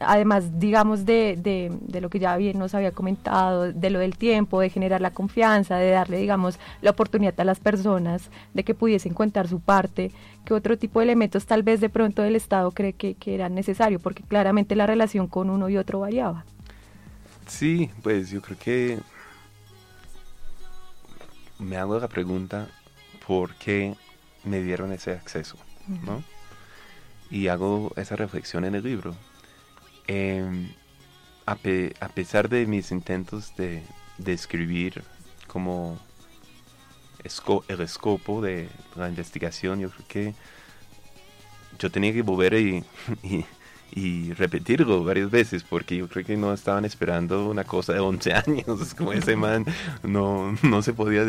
[0.00, 4.60] Además, digamos, de, de, lo que ya bien nos había comentado, de lo del tiempo,
[4.60, 9.12] de generar la confianza, de darle, digamos, la oportunidad a las personas de que pudiesen
[9.12, 10.12] contar su parte,
[10.44, 13.48] que otro tipo de elementos tal vez de pronto el Estado cree que, que era
[13.48, 16.44] necesario, porque claramente la relación con uno y otro variaba.
[17.48, 18.98] Sí, pues yo creo que
[21.58, 22.68] me hago la pregunta
[23.26, 23.96] por qué
[24.44, 25.56] me dieron ese acceso,
[25.88, 26.00] uh -huh.
[26.02, 26.24] ¿no?
[27.30, 29.14] Y hago esa reflexión en el libro.
[30.06, 30.74] Eh,
[31.44, 33.82] a, pe a, pesar de mis intentos de,
[34.18, 35.02] de escribir
[35.46, 35.98] como
[37.24, 40.34] esco el escopo de la investigación, yo creo que
[41.78, 42.84] yo tenía que volver y,
[43.22, 43.44] y,
[43.98, 48.32] y repetirlo varias veces porque yo creo que no estaban esperando una cosa de 11
[48.46, 49.66] años, como ese man
[50.04, 51.24] no, no se podía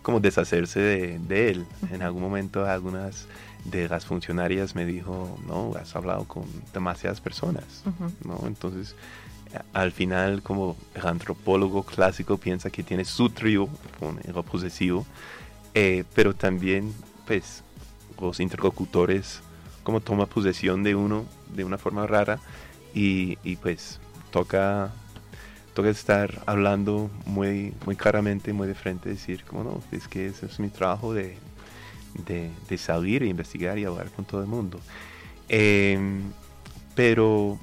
[0.00, 1.66] como deshacerse de, de, él.
[1.92, 3.26] En algún momento algunas
[3.66, 7.84] de las funcionarias me dijo, no, has hablado con demasiadas personas,
[8.24, 8.46] ¿no?
[8.46, 8.96] Entonces
[9.72, 13.68] al final como el antropólogo clásico piensa que tiene su trío
[14.00, 15.04] con el posesivo,
[15.74, 16.92] eh, pero también
[17.26, 17.62] pues
[18.18, 19.40] los interlocutores
[19.82, 22.38] como toma posesión de uno de una forma rara
[22.94, 24.92] y, y pues toca
[25.74, 30.46] toca estar hablando muy muy claramente muy de frente decir como no es que ese
[30.46, 31.36] es mi trabajo de,
[32.26, 34.78] de, de salir e investigar y hablar con todo el mundo
[35.48, 36.22] em,
[36.94, 37.58] pero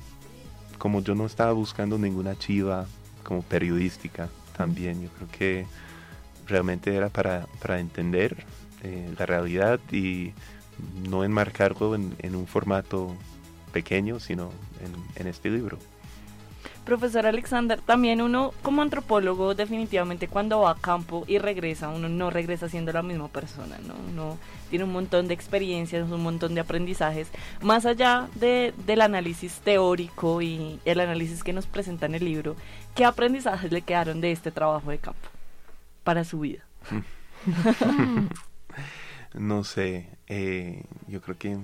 [0.77, 2.85] como yo no estaba buscando ninguna chiva
[3.23, 5.65] como periodística también yo creo que
[6.47, 8.45] realmente era para, para entender
[8.83, 10.33] eh, la realidad y
[11.09, 13.15] no enmarcarlo en, en un formato
[13.71, 14.51] pequeño, sino
[14.83, 15.77] en, en, este libro.
[16.85, 22.31] Profesor Alexander, también uno como antropólogo definitivamente cuando va a campo y regresa, uno no
[22.31, 23.93] regresa siendo la misma persona, ¿no?
[24.09, 24.37] Uno
[24.69, 27.27] tiene un montón de experiencias, un montón de aprendizajes,
[27.61, 32.55] más allá de, del análisis teórico y el análisis que nos presenta en el libro,
[32.95, 35.29] ¿qué aprendizajes le quedaron de este trabajo de campo
[36.03, 36.63] para su vida?
[39.33, 41.57] no sé, eh, yo creo que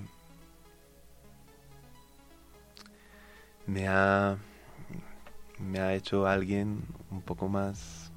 [3.68, 4.38] me ha,
[5.59, 8.11] me ha hecho alguien un poco más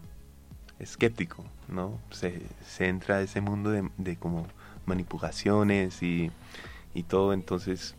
[0.78, 1.98] escéptico, ¿no?
[2.10, 4.46] Se, se entra a ese mundo de, de como
[4.86, 6.30] manipulaciones y,
[6.94, 7.94] y, todo, entonces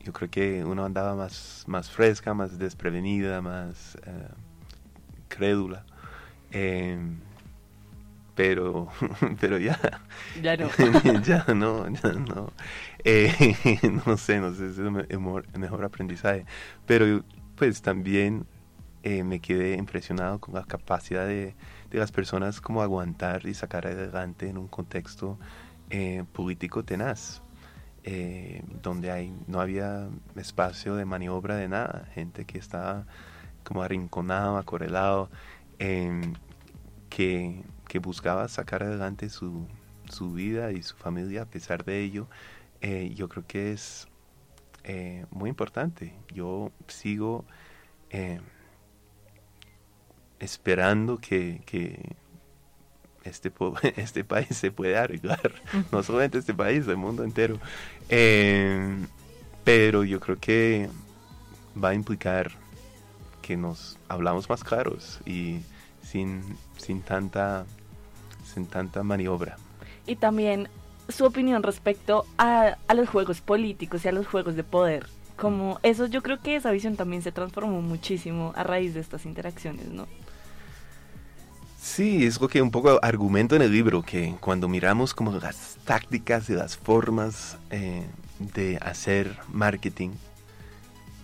[0.00, 4.34] yo creo que uno andaba más, más fresca, más desprevenida, más uh,
[5.28, 5.84] crédula.
[6.50, 6.98] Eh,
[8.36, 8.88] pero,
[9.40, 9.80] pero ya.
[10.40, 10.68] Ya no.
[11.24, 12.52] ya no, ya no.
[13.02, 16.44] Eh, no sé, no sé, es el mejor, el mejor aprendizaje.
[16.86, 17.24] Pero
[17.56, 18.46] pues también
[19.02, 21.56] eh, me quedé impresionado con la capacidad de,
[21.90, 25.38] de, las personas como aguantar y sacar adelante en un contexto
[25.90, 27.42] eh, político tenaz.
[28.82, 33.04] Donde hay, no había espacio de maniobra de nada, gente que estaba
[33.64, 35.28] como arrinconado, acorralado,
[37.08, 39.66] que que buscaba sacar adelante su,
[40.10, 42.28] su, vida y su familia a pesar de ello,
[42.80, 44.08] eh, yo creo que es
[44.84, 46.14] eh, muy importante.
[46.32, 47.44] Yo sigo
[48.10, 48.40] eh,
[50.38, 52.16] esperando que, que
[53.24, 53.52] este,
[53.96, 55.52] este país se pueda arreglar,
[55.92, 57.58] no solamente este país, el mundo entero.
[59.64, 60.88] pero yo creo que
[61.82, 62.52] va a implicar
[63.42, 65.60] que nos hablamos más claros y
[66.10, 66.42] sin,
[66.76, 67.66] sin tanta
[68.52, 69.56] sin tanta maniobra.
[70.06, 70.68] Y también
[71.08, 75.06] su opinión respecto a, a, los juegos políticos y a los juegos de poder.
[75.36, 79.26] Como eso, yo creo que esa visión también se transformó muchísimo a raíz de estas
[79.26, 80.06] interacciones, ¿no?
[81.86, 85.76] Sí, es lo que un poco argumento en el libro, que cuando miramos como las
[85.84, 88.04] tácticas y las formas eh,
[88.38, 90.10] de hacer marketing,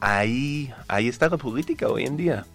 [0.01, 2.47] ahí, ahí está la política hoy en día.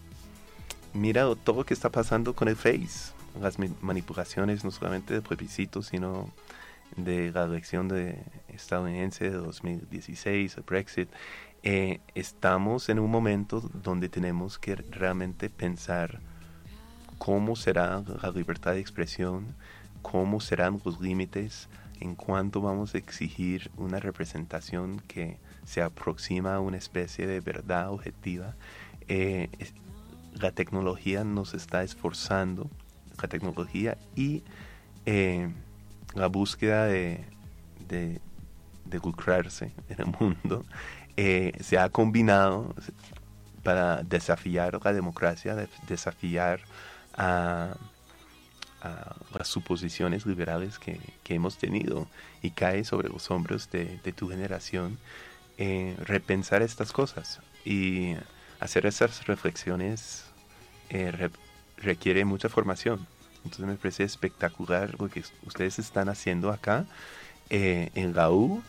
[0.93, 5.81] Mira todo lo que está pasando con el Face las manipulaciones no solamente del plebiscito,
[5.81, 6.31] sino
[6.95, 11.09] de la elección de estadounidense de 2016, el Brexit,
[11.63, 16.19] eh, estamos en un momento donde tenemos que realmente pensar
[17.17, 19.55] cómo será la libertad de expresión,
[20.01, 21.67] cómo serán los límites,
[21.99, 27.91] en cuánto vamos a exigir una representación que se aproxima a una especie de verdad
[27.91, 28.55] objetiva.
[29.07, 29.49] Eh,
[30.33, 32.69] la tecnología nos está esforzando
[33.21, 34.43] la tecnología y
[35.05, 35.49] eh,
[36.13, 37.25] la búsqueda de,
[37.87, 38.19] de,
[38.85, 40.65] de, lucrarse en el mundo
[41.15, 42.75] eh, se ha combinado
[43.63, 45.55] para desafiar la democracia,
[45.87, 46.61] desafiar
[47.15, 47.75] a,
[49.37, 52.07] las suposiciones liberales que, que, hemos tenido
[52.41, 54.97] y cae sobre los hombros de, de tu generación
[55.57, 57.41] eh, repensar estas cosas.
[57.65, 58.13] Y
[58.59, 60.25] hacer esas reflexiones
[60.89, 61.29] eh,
[61.77, 63.05] requiere mucha formación.
[63.43, 66.85] Entonces me parece espectacular lo que ustedes están haciendo acá
[67.49, 68.61] eh, en la U,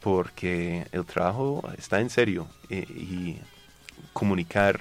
[0.00, 3.38] porque el trabajo está en serio eh, y
[4.12, 4.80] comunicar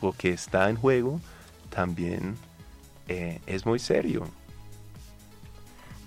[0.00, 1.20] lo que está en juego
[1.70, 2.36] también
[3.08, 4.26] es muy serio.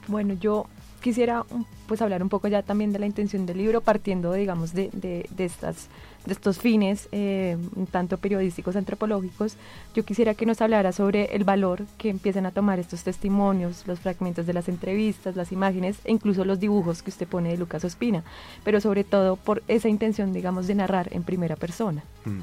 [0.07, 0.65] Bueno, yo
[1.01, 1.45] quisiera
[1.87, 5.27] pues hablar un poco ya también de la intención del libro, partiendo, digamos, de, de,
[5.29, 5.87] de estas,
[6.25, 7.57] de estos fines, eh,
[7.91, 9.57] tanto periodísticos, antropológicos.
[9.93, 13.99] Yo quisiera que nos hablara sobre el valor que empiezan a tomar estos testimonios, los
[13.99, 17.83] fragmentos de las entrevistas, las imágenes e incluso los dibujos que usted pone de Lucas
[17.83, 18.23] Ospina,
[18.63, 22.03] pero sobre todo por esa intención, digamos, de narrar en primera persona.
[22.25, 22.41] Mm.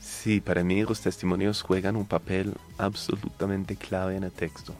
[0.00, 4.74] Sí, para mí los testimonios juegan un papel absolutamente clave en el texto.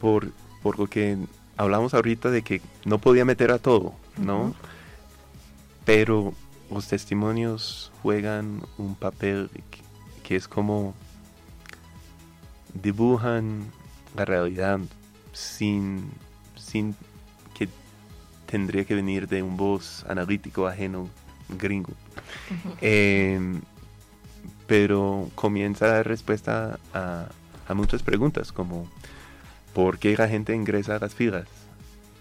[0.00, 1.18] Por, por lo que
[1.58, 4.54] hablamos ahorita de que no podía meter a todo, ¿no?
[5.84, 6.32] Pero
[6.70, 9.50] los testimonios juegan un papel
[10.22, 10.94] que, es como
[12.74, 13.66] dibujan
[14.16, 14.78] la realidad
[15.32, 16.08] sin,
[16.54, 16.94] sin
[17.54, 17.68] que
[18.46, 21.08] tendría que venir de un voz analítico ajeno
[21.48, 21.92] gringo.
[22.80, 23.60] Em,
[24.68, 27.26] pero comienza a dar respuesta a,
[27.66, 28.88] a muchas preguntas como
[29.74, 31.48] ¿por qué la gente ingresa a las filas?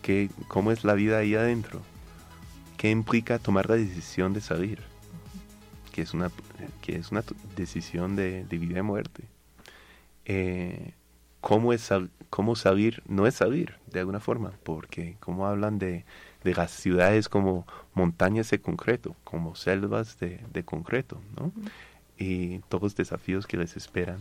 [0.02, 1.82] ¿Qué, ¿Cómo es la vida ahí adentro?
[2.80, 4.80] ¿Qué implica tomar la decisión de salir?
[5.92, 6.32] Que es una,
[6.82, 7.26] que es una
[7.58, 9.24] decisión de, de vida y muerte.
[10.24, 10.94] Eh,
[11.42, 11.90] ¿cómo, es
[12.30, 13.04] ¿Cómo salir?
[13.06, 16.06] No es salir, de alguna forma, porque como hablan de,
[16.46, 21.52] de las ciudades como montañas de concreto, como selvas de, de concreto, ¿no?
[22.18, 24.20] Y todos los desafíos que les esperan.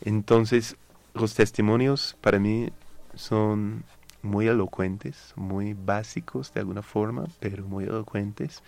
[0.00, 0.74] Entonces,
[1.14, 2.70] los testimonios para mí
[3.14, 3.84] son
[4.22, 8.62] muy elocuentes, muy básicos de alguna forma, pero muy elocuentes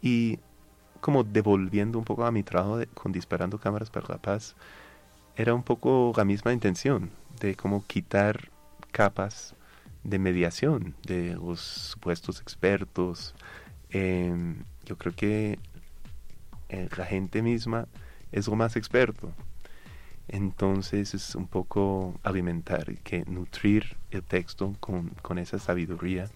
[0.00, 0.38] y
[1.00, 4.54] como devolviendo un poco a mi trabajo de- con Disparando Cámaras para la Paz,
[5.36, 8.50] era un poco la misma intención de como quitar
[8.92, 9.54] capas
[10.04, 13.34] de mediación de los supuestos expertos.
[13.90, 15.58] Em, yo creo que
[16.68, 17.86] eh, la gente misma
[18.30, 19.32] es lo más experto.
[20.28, 26.28] Entonces es un poco alimentar, que nutrir el texto con, con esa sabiduría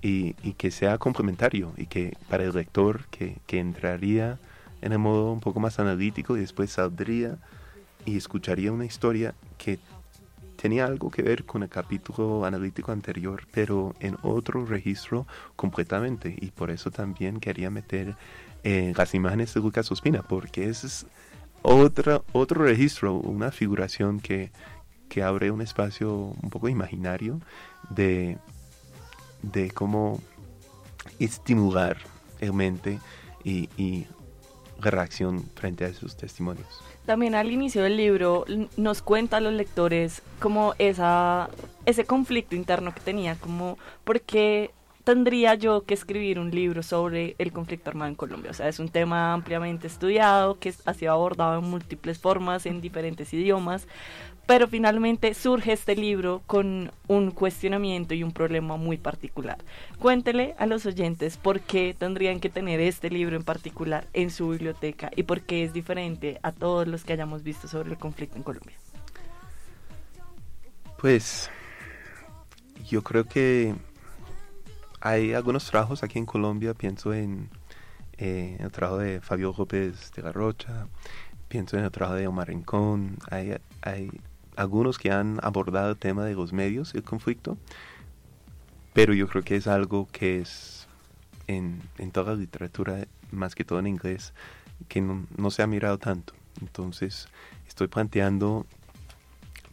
[0.00, 4.38] y, y que sea complementario y que para el lector que, que entraría
[4.80, 7.38] en el modo un poco más analítico y después saldría
[8.04, 9.78] y escucharía una historia que
[10.62, 16.36] tenía algo que ver con el capítulo analítico anterior, pero en otro registro completamente.
[16.40, 18.14] Y por eso también quería meter
[18.62, 21.06] eh, las imágenes de Lucas Ospina, porque es
[21.62, 24.50] otra, otro registro, una figuración que,
[25.08, 27.40] que abre un espacio un poco imaginario
[27.90, 28.38] de,
[29.42, 30.20] de cómo
[31.18, 31.96] estimular
[32.40, 32.98] el mente
[33.44, 34.06] y, y
[34.80, 36.82] reacción frente a esos testimonios.
[37.06, 38.44] También al inicio del libro
[38.76, 41.48] nos cuenta a los lectores como esa,
[41.84, 44.70] ese conflicto interno que tenía, como por qué
[45.04, 48.50] tendría yo que escribir un libro sobre el conflicto armado en Colombia.
[48.50, 52.80] O sea, es un tema ampliamente estudiado, que ha sido abordado en múltiples formas, en
[52.80, 53.86] diferentes idiomas,
[54.46, 59.58] pero finalmente surge este libro con un cuestionamiento y un problema muy particular.
[59.98, 64.50] Cuéntele a los oyentes por qué tendrían que tener este libro en particular en su
[64.50, 68.36] biblioteca y por qué es diferente a todos los que hayamos visto sobre el conflicto
[68.36, 68.76] en Colombia.
[70.98, 71.50] Pues
[72.88, 73.74] yo creo que
[75.02, 77.50] hay algunos trabajos aquí en Colombia, pienso en
[78.18, 80.86] eh, el trabajo de Fabio López de la Rocha,
[81.48, 83.58] pienso en el trabajo de Omar Rincón, hay,
[84.54, 87.58] algunos que han abordado el tema de los medios, el conflicto,
[88.92, 90.86] pero yo creo que es algo que es
[91.48, 94.34] en, en toda la literatura, más que todo en inglés,
[94.86, 96.32] que no, no se ha mirado tanto.
[96.60, 97.26] Entonces
[97.66, 98.66] estoy planteando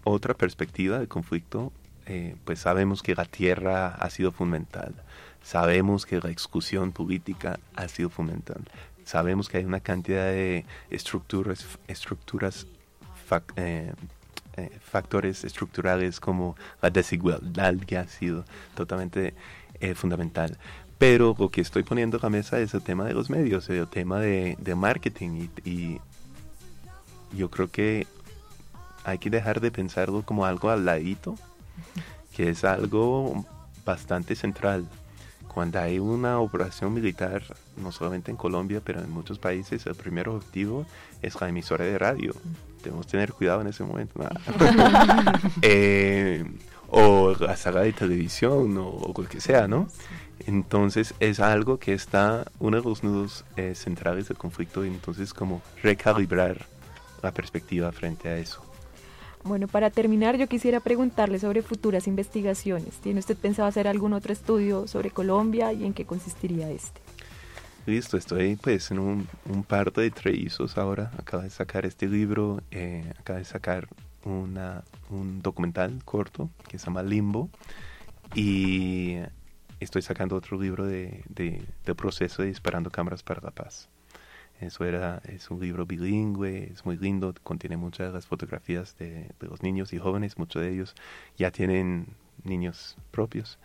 [0.03, 1.71] otra perspectiva del conflicto,
[2.10, 4.95] eh, pues sabemos que la tierra ha sido fundamental,
[5.43, 8.64] sabemos que la exclusión política ha sido fundamental,
[9.05, 11.68] sabemos que hay una cantidad de estructuras,
[13.57, 13.93] eh,
[14.57, 18.43] eh, factores estructurales como la desigualdad que ha sido
[18.74, 19.36] totalmente
[19.93, 20.57] fundamental.
[20.97, 23.88] Pero lo que estoy poniendo a la mesa es el tema de los medios, el
[23.88, 26.01] tema de, de marketing y, y
[27.34, 28.07] yo creo que
[29.03, 31.36] hay que dejar de pensarlo como algo al ladito,
[32.36, 33.45] que es algo
[33.86, 34.88] bastante central.
[35.47, 37.41] Cuando hay una operación militar,
[37.77, 40.86] no solamente en Colombia, pero en muchos países, el primer objetivo
[41.21, 42.34] es la emisora de radio.
[42.84, 44.13] Debemos tener cuidado en ese momento.
[45.61, 46.45] Eh,
[46.91, 49.88] o la sala de televisión o, o lo que sea, ¿no?
[50.45, 55.34] Entonces es algo que está uno de los nudos eh, centrales del conflicto y entonces
[55.34, 56.65] como recalibrar
[57.21, 58.68] la perspectiva frente a eso.
[59.43, 62.95] Bueno, para terminar, yo quisiera preguntarle sobre futuras investigaciones.
[62.95, 67.01] ¿Tiene usted pensado hacer algún otro estudio sobre Colombia y en qué consistiría este?
[67.85, 69.27] Listo, estoy pues en un,
[69.67, 71.11] par de trellizos ahora.
[71.17, 73.87] Acabo de sacar este libro, eh, acabo de sacar
[74.25, 77.49] una, un documental corto que se llama Limbo
[78.35, 79.15] y
[79.79, 83.89] estoy sacando otro libro de, de, del proceso de Disparando Cámaras para la Paz.
[84.60, 89.30] Eso era, es un libro bilingüe, es muy lindo, contiene muchas de las fotografías de,
[89.39, 90.95] de los niños y jóvenes, muchos de ellos
[91.38, 92.07] ya tienen
[92.43, 93.57] niños propios.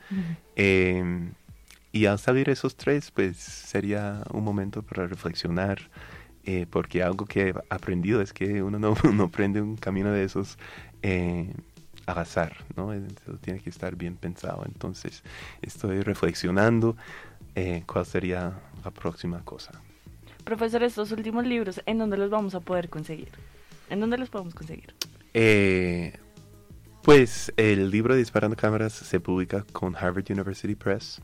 [0.57, 1.33] Eh,
[1.95, 5.79] y al salir esos tres, pues sería un momento para reflexionar,
[6.45, 10.25] eh, porque algo que he aprendido es que uno no, no aprende un camino de
[10.25, 10.59] esos
[11.03, 11.53] eh,
[12.07, 12.93] al azar, ¿no?
[12.93, 14.65] Eso tiene que estar bien pensado.
[14.67, 15.23] Entonces,
[15.63, 16.97] estoy reflexionando
[17.55, 19.81] eh, cuál sería la próxima cosa.
[20.45, 23.29] Profesor, estos últimos libros, ¿en dónde los vamos a poder conseguir?
[23.91, 24.95] ¿En dónde los podemos conseguir?
[25.33, 26.19] Eh,
[27.03, 31.21] pues el libro de Disparando Cámaras se publica con Harvard University Press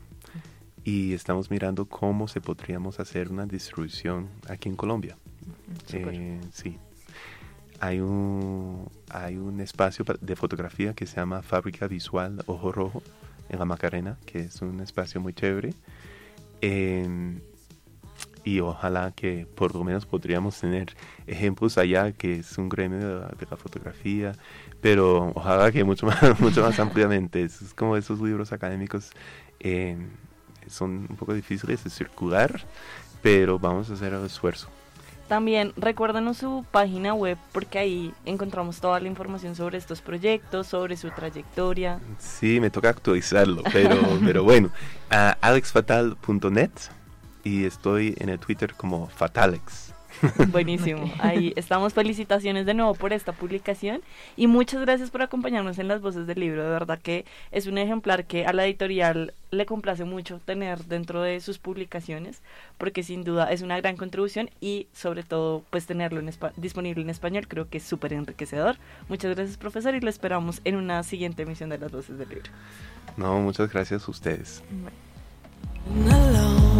[0.83, 5.17] y estamos mirando cómo se podríamos hacer una distribución aquí en Colombia.
[5.93, 6.77] Eh, sí.
[7.79, 13.03] Hay un, hay un espacio pa- de fotografía que se llama Fábrica Visual Ojo Rojo
[13.49, 15.73] en la Macarena, que es un espacio muy chévere.
[16.61, 17.39] Eh,
[18.43, 20.95] y ojalá que por lo menos podríamos tener
[21.27, 24.33] ejemplos allá, que es un gremio de la, de la fotografía,
[24.81, 27.43] pero ojalá que mucho más, mucho más ampliamente.
[27.43, 29.11] Es como esos libros académicos
[29.59, 29.97] eh,
[30.67, 32.61] son un poco difíciles de circular,
[33.21, 34.69] pero vamos a hacer el esfuerzo.
[35.27, 40.97] También recuérdenos su página web porque ahí encontramos toda la información sobre estos proyectos, sobre
[40.97, 42.01] su trayectoria.
[42.19, 44.71] Sí, me toca actualizarlo, pero, pero bueno,
[45.09, 46.71] a alexfatal.net
[47.43, 49.93] y estoy en el Twitter como Fatalex.
[50.51, 51.11] Buenísimo.
[51.19, 51.93] Ahí estamos.
[51.93, 54.01] Felicitaciones de nuevo por esta publicación
[54.35, 56.63] y muchas gracias por acompañarnos en las voces del libro.
[56.63, 61.21] De verdad que es un ejemplar que a la editorial le complace mucho tener dentro
[61.21, 62.41] de sus publicaciones
[62.77, 67.09] porque sin duda es una gran contribución y sobre todo pues tenerlo en disponible en
[67.09, 68.77] español creo que es súper enriquecedor.
[69.09, 72.51] Muchas gracias profesor y lo esperamos en una siguiente emisión de las voces del libro.
[73.17, 74.63] No, muchas gracias a ustedes.
[75.87, 76.70] We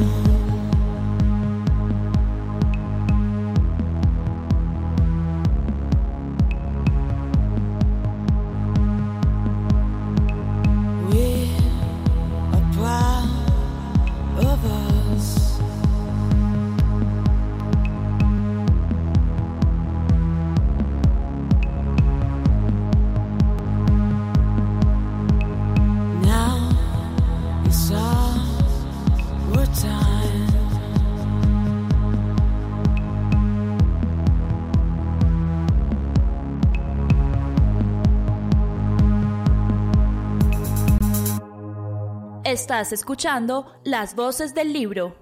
[42.52, 45.16] Estás escuchando Las Voces del Libro.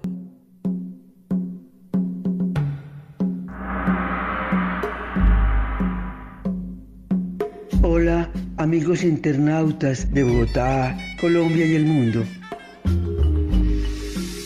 [7.82, 12.24] Hola, amigos internautas de Bogotá, Colombia y el mundo.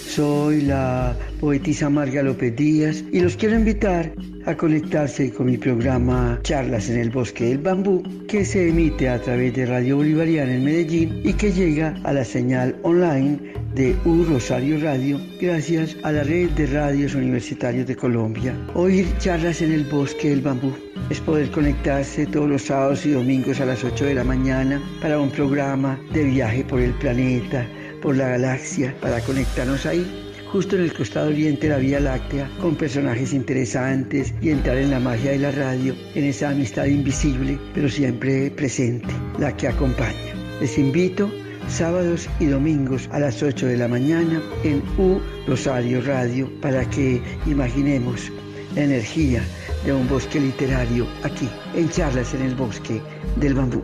[0.07, 4.13] Soy la poetisa Marga López Díaz y los quiero invitar
[4.47, 9.21] a conectarse con mi programa Charlas en el Bosque del Bambú, que se emite a
[9.21, 13.39] través de Radio Bolivariana en Medellín y que llega a la señal online
[13.75, 18.55] de U Rosario Radio gracias a la red de radios universitarios de Colombia.
[18.75, 20.73] Oír charlas en el Bosque del Bambú
[21.11, 25.19] es poder conectarse todos los sábados y domingos a las 8 de la mañana para
[25.19, 27.67] un programa de viaje por el planeta,
[28.03, 30.24] por la galaxia, para conectarnos ahí
[30.55, 35.01] justo en el costado oriente la Vía Láctea, con personajes interesantes y entrar en la
[35.01, 39.09] magia de la radio, en esa amistad invisible, pero siempre presente,
[39.41, 40.15] la que acompaña.
[40.61, 41.29] Les invito
[41.67, 47.21] sábados y domingos a las 8 de la mañana en U Rosario Radio para que
[47.47, 48.31] imaginemos
[48.77, 49.43] la energía
[49.85, 53.03] de un bosque literario aquí, en charlas en el bosque
[53.41, 53.83] del bambú.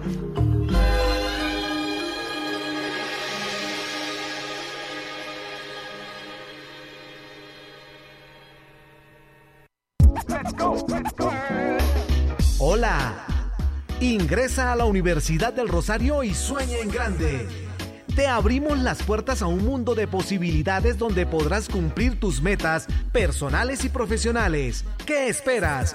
[14.00, 17.46] Ingresa a la Universidad del Rosario y sueña en grande.
[18.16, 23.84] Te abrimos las puertas a un mundo de posibilidades donde podrás cumplir tus metas personales
[23.84, 24.86] y profesionales.
[25.04, 25.94] ¿Qué esperas?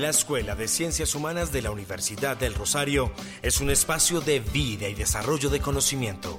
[0.00, 4.88] La Escuela de Ciencias Humanas de la Universidad del Rosario es un espacio de vida
[4.88, 6.38] y desarrollo de conocimiento.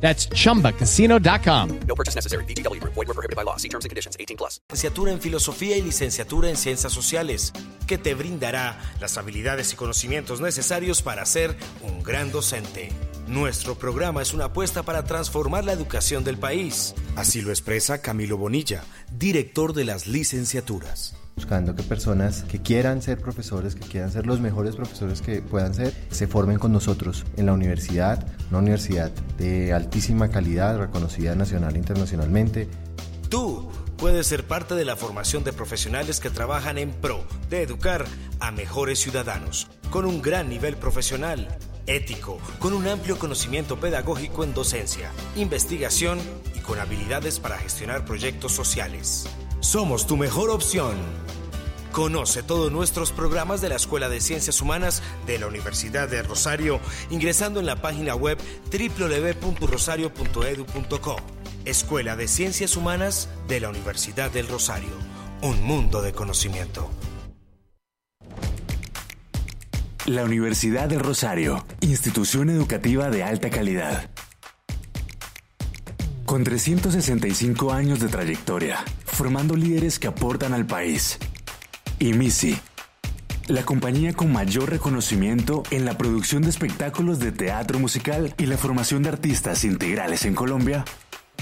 [0.00, 1.80] That's chumbacasino.com.
[1.86, 2.44] No purchase necessary.
[2.80, 2.94] Group.
[2.94, 3.56] Void were prohibited by law.
[3.56, 4.16] See terms and conditions.
[4.18, 4.60] 18 plus.
[4.68, 7.52] Licenciatura en Filosofía y licenciatura en Ciencias Sociales,
[7.86, 12.90] que te brindará las habilidades y conocimientos necesarios para ser un gran docente.
[13.26, 16.94] Nuestro programa es una apuesta para transformar la educación del país.
[17.14, 18.82] Así lo expresa Camilo Bonilla,
[19.16, 21.19] director de las licenciaturas.
[21.40, 25.72] Buscando que personas que quieran ser profesores, que quieran ser los mejores profesores que puedan
[25.72, 31.76] ser, se formen con nosotros en la universidad, una universidad de altísima calidad, reconocida nacional
[31.76, 32.68] e internacionalmente.
[33.30, 38.04] Tú puedes ser parte de la formación de profesionales que trabajan en pro de educar
[38.38, 41.48] a mejores ciudadanos, con un gran nivel profesional,
[41.86, 46.18] ético, con un amplio conocimiento pedagógico en docencia, investigación
[46.54, 49.26] y con habilidades para gestionar proyectos sociales.
[49.60, 50.94] Somos tu mejor opción.
[51.92, 56.80] Conoce todos nuestros programas de la Escuela de Ciencias Humanas de la Universidad de Rosario
[57.10, 58.38] ingresando en la página web
[58.72, 61.16] www.rosario.edu.co.
[61.66, 64.92] Escuela de Ciencias Humanas de la Universidad del Rosario.
[65.42, 66.90] Un mundo de conocimiento.
[70.06, 74.08] La Universidad del Rosario, institución educativa de alta calidad.
[76.30, 81.18] Con 365 años de trayectoria, formando líderes que aportan al país.
[81.98, 82.56] Y MISI,
[83.48, 88.56] la compañía con mayor reconocimiento en la producción de espectáculos de teatro musical y la
[88.56, 90.84] formación de artistas integrales en Colombia,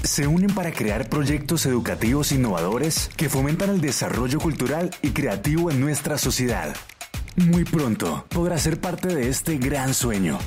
[0.03, 5.83] se unen para crear proyectos educativos innovadores que fomentan el desarrollo cultural y creativo en
[5.83, 6.75] nuestra sociedad.
[7.37, 10.39] Muy pronto podrá ser parte de este gran sueño.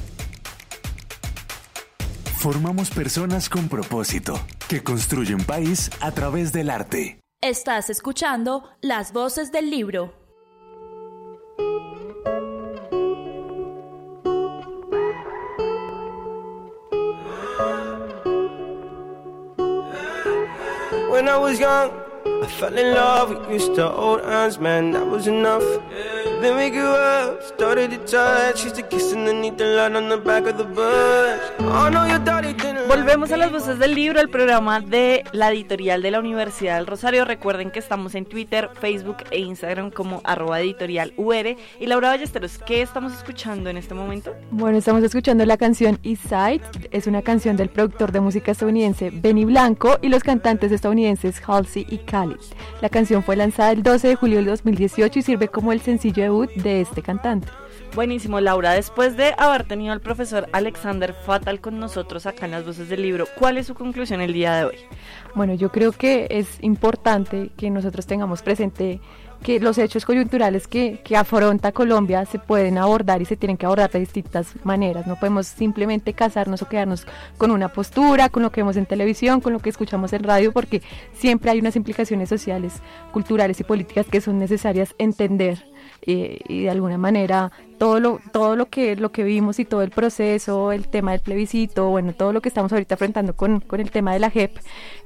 [2.42, 4.34] Formamos personas con propósito
[4.68, 7.20] que construyen país a través del arte.
[7.40, 10.12] Estás escuchando Las Voces del Libro.
[21.12, 21.92] When I was young,
[22.26, 23.48] I fell in love.
[23.50, 25.62] We used to hold hands, man, that was enough.
[26.42, 28.66] Then we grew up, started to touch.
[28.66, 31.40] Used to kiss underneath the light on the back of the bus.
[31.60, 32.88] Oh no, your daddy didn't.
[32.88, 36.88] Volvemos a las voces del libro, el programa de la editorial de la Universidad del
[36.88, 37.26] Rosario.
[37.26, 41.56] Recuerden que estamos en Twitter, Facebook e Instagram como arroba editorial UR.
[41.80, 44.34] Y Laura Ballesteros, ¿qué estamos escuchando en este momento?
[44.50, 46.62] Bueno, estamos escuchando la canción East Side.
[46.90, 51.86] Es una canción del productor de música estadounidense Benny Blanco y los cantantes estadounidenses Halsey
[51.88, 52.38] y Khalid.
[52.82, 56.31] La canción fue lanzada el 12 de julio del 2018 y sirve como el sencillo
[56.32, 57.48] debut de este cantante.
[57.94, 58.72] Buenísimo, Laura.
[58.72, 63.02] Después de haber tenido al profesor Alexander Fatal con nosotros acá en las voces del
[63.02, 64.78] libro, ¿cuál es su conclusión el día de hoy?
[65.36, 69.02] Bueno, yo creo que es importante que nosotros tengamos presente
[69.44, 73.66] que los hechos coyunturales que, que, afronta Colombia se pueden abordar y se tienen que
[73.66, 75.08] abordar de distintas maneras.
[75.08, 77.08] No podemos simplemente casarnos o quedarnos
[77.38, 80.52] con una postura, con lo que vemos en televisión, con lo que escuchamos en radio,
[80.54, 80.82] porque
[81.14, 85.66] siempre hay unas implicaciones sociales, culturales y políticas que son necesarias entender
[86.02, 87.52] eh, y de alguna manera
[87.82, 91.22] todo lo todo lo que lo que vimos y todo el proceso el tema del
[91.22, 94.56] plebiscito bueno todo lo que estamos ahorita enfrentando con, con el tema de la JEP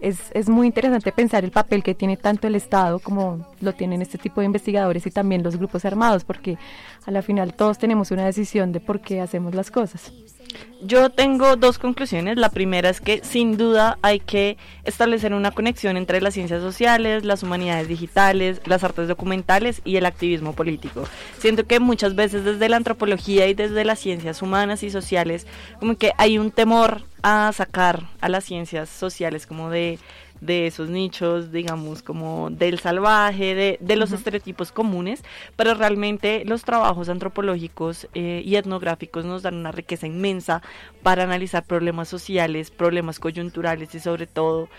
[0.02, 4.02] es, es muy interesante pensar el papel que tiene tanto el Estado como lo tienen
[4.02, 6.58] este tipo de investigadores y también los grupos armados porque
[7.06, 10.12] a la final todos tenemos una decisión de por qué hacemos las cosas
[10.82, 12.38] yo tengo dos conclusiones.
[12.38, 17.26] La primera es que sin duda hay que establecer una conexión entre las ciencias sociales,
[17.26, 21.04] las humanidades digitales, las artes documentales y el activismo político.
[21.40, 25.48] Siento que muchas veces desde la antropología y desde las ciencias humanas y sociales,
[25.80, 30.00] como que hay un temor a sacar a las ciencias sociales como de
[30.42, 35.24] de esos nichos, digamos, como del salvaje, de, de los estereotipos comunes,
[35.56, 40.62] pero realmente los trabajos antropológicos eh, y etnográficos nos dan una riqueza inmensa
[41.04, 44.70] para analizar problemas sociales, problemas coyunturales y sobre todo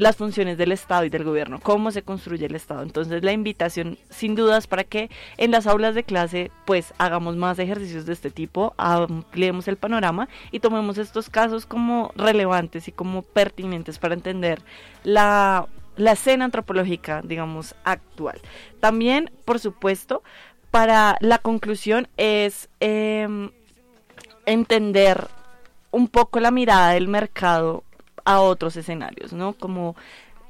[0.00, 2.82] las funciones del Estado y del gobierno, cómo se construye el Estado.
[2.82, 7.58] Entonces la invitación sin dudas para que en las aulas de clase pues hagamos más
[7.58, 13.20] ejercicios de este tipo, ampliemos el panorama y tomemos estos casos como relevantes y como
[13.20, 14.62] pertinentes para entender
[15.04, 18.40] la, la escena antropológica, digamos, actual.
[18.80, 20.22] También, por supuesto,
[20.70, 23.28] para la conclusión es eh,
[24.46, 25.28] entender
[25.90, 27.84] un poco la mirada del mercado
[28.24, 29.52] a otros escenarios, ¿no?
[29.54, 29.96] Como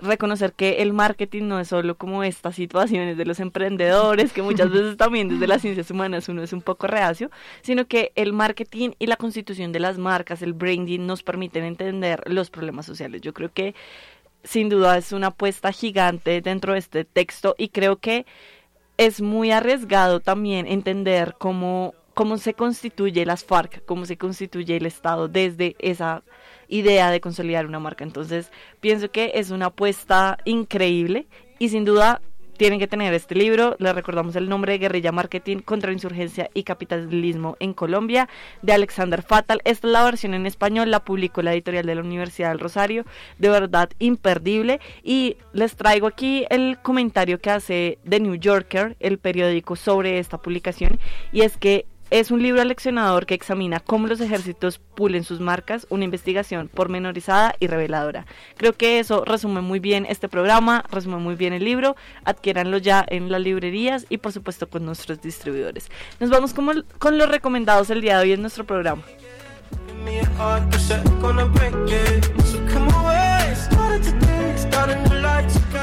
[0.03, 4.71] reconocer que el marketing no es solo como estas situaciones de los emprendedores, que muchas
[4.71, 7.31] veces también desde las ciencias humanas uno es un poco reacio,
[7.63, 12.23] sino que el marketing y la constitución de las marcas, el branding, nos permiten entender
[12.27, 13.21] los problemas sociales.
[13.21, 13.75] Yo creo que
[14.43, 18.25] sin duda es una apuesta gigante dentro de este texto y creo que
[18.97, 24.87] es muy arriesgado también entender cómo, cómo se constituye las FARC, cómo se constituye el
[24.87, 26.23] Estado desde esa
[26.71, 28.05] idea de consolidar una marca.
[28.05, 28.51] Entonces,
[28.81, 31.27] pienso que es una apuesta increíble
[31.59, 32.21] y sin duda
[32.61, 33.75] tienen que tener este libro.
[33.79, 38.29] Les recordamos el nombre de Guerrilla Marketing contra Insurgencia y Capitalismo en Colombia
[38.61, 39.63] de Alexander Fatal.
[39.65, 43.07] Esta es la versión en español, la publicó la editorial de la Universidad del Rosario.
[43.39, 44.79] De verdad, imperdible.
[45.03, 50.37] Y les traigo aquí el comentario que hace The New Yorker, el periódico, sobre esta
[50.37, 51.01] publicación.
[51.33, 55.87] Y es que es un libro leccionador que examina cómo los ejércitos pulen sus marcas,
[55.91, 58.27] una investigación pormenorizada y reveladora.
[58.57, 61.97] Creo que eso resume muy bien este programa, resume muy bien el libro.
[62.25, 65.89] Adquiéranlo ya en las librerías y por supuesto con nuestros distribuidores.
[66.19, 69.03] Nos vamos con, con los recomendados el día de hoy en nuestro programa.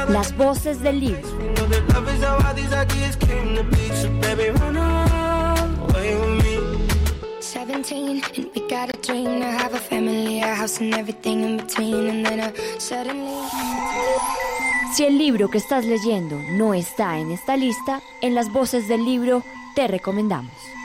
[0.09, 1.21] Las voces del libro.
[14.93, 19.05] Si el libro que estás leyendo no está en esta lista, en las voces del
[19.05, 19.43] libro
[19.75, 20.76] te recomendamos.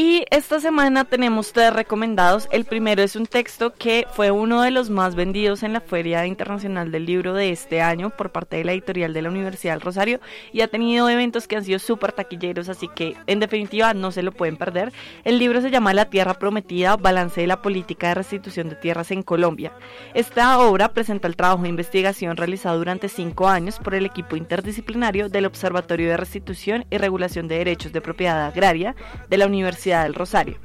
[0.00, 2.46] Y esta semana tenemos tres recomendados.
[2.52, 6.24] El primero es un texto que fue uno de los más vendidos en la Feria
[6.24, 9.80] Internacional del Libro de este año por parte de la editorial de la Universidad del
[9.80, 10.20] Rosario
[10.52, 14.22] y ha tenido eventos que han sido súper taquilleros, así que en definitiva no se
[14.22, 14.92] lo pueden perder.
[15.24, 19.10] El libro se llama La Tierra Prometida, Balance de la Política de Restitución de Tierras
[19.10, 19.72] en Colombia.
[20.14, 25.28] Esta obra presenta el trabajo de investigación realizado durante cinco años por el equipo interdisciplinario
[25.28, 28.94] del Observatorio de Restitución y Regulación de Derechos de Propiedad Agraria
[29.28, 30.58] de la Universidad del Rosario,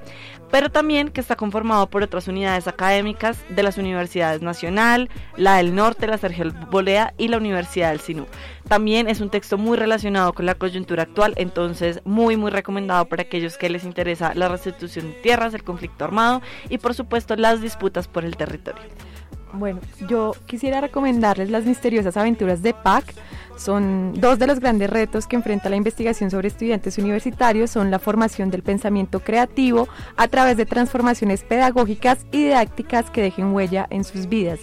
[0.52, 5.74] pero también que está conformado por otras unidades académicas de las universidades Nacional, la del
[5.74, 8.28] Norte, la Sergio Bolea y la Universidad del Sinú.
[8.68, 13.24] También es un texto muy relacionado con la coyuntura actual, entonces muy muy recomendado para
[13.24, 17.62] aquellos que les interesa la restitución de tierras, el conflicto armado y por supuesto las
[17.62, 18.84] disputas por el territorio.
[19.54, 23.06] Bueno, yo quisiera recomendarles las misteriosas aventuras de Pac.
[23.58, 28.00] Son dos de los grandes retos que enfrenta la investigación sobre estudiantes universitarios, son la
[28.00, 29.88] formación del pensamiento creativo
[30.18, 34.60] a través de transformaciones pedagógicas y didácticas que dejen huella en sus vidas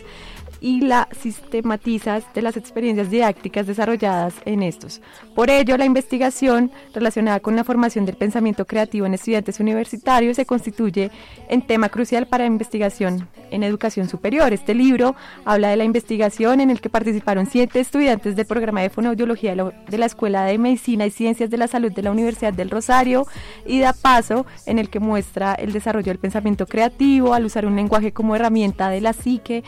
[0.60, 5.00] y la sistematizas de las experiencias didácticas desarrolladas en estos.
[5.34, 10.46] Por ello, la investigación relacionada con la formación del pensamiento creativo en estudiantes universitarios se
[10.46, 11.10] constituye
[11.48, 14.52] en tema crucial para investigación en educación superior.
[14.52, 18.90] Este libro habla de la investigación en el que participaron siete estudiantes del programa de
[18.90, 22.70] fonoaudiología de la Escuela de Medicina y Ciencias de la Salud de la Universidad del
[22.70, 23.26] Rosario
[23.66, 27.76] y da paso en el que muestra el desarrollo del pensamiento creativo al usar un
[27.76, 29.64] lenguaje como herramienta de la psique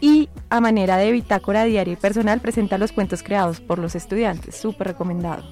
[0.00, 4.54] y a manera de bitácora diaria y personal presenta los cuentos creados por los estudiantes.
[4.54, 5.44] Súper recomendado.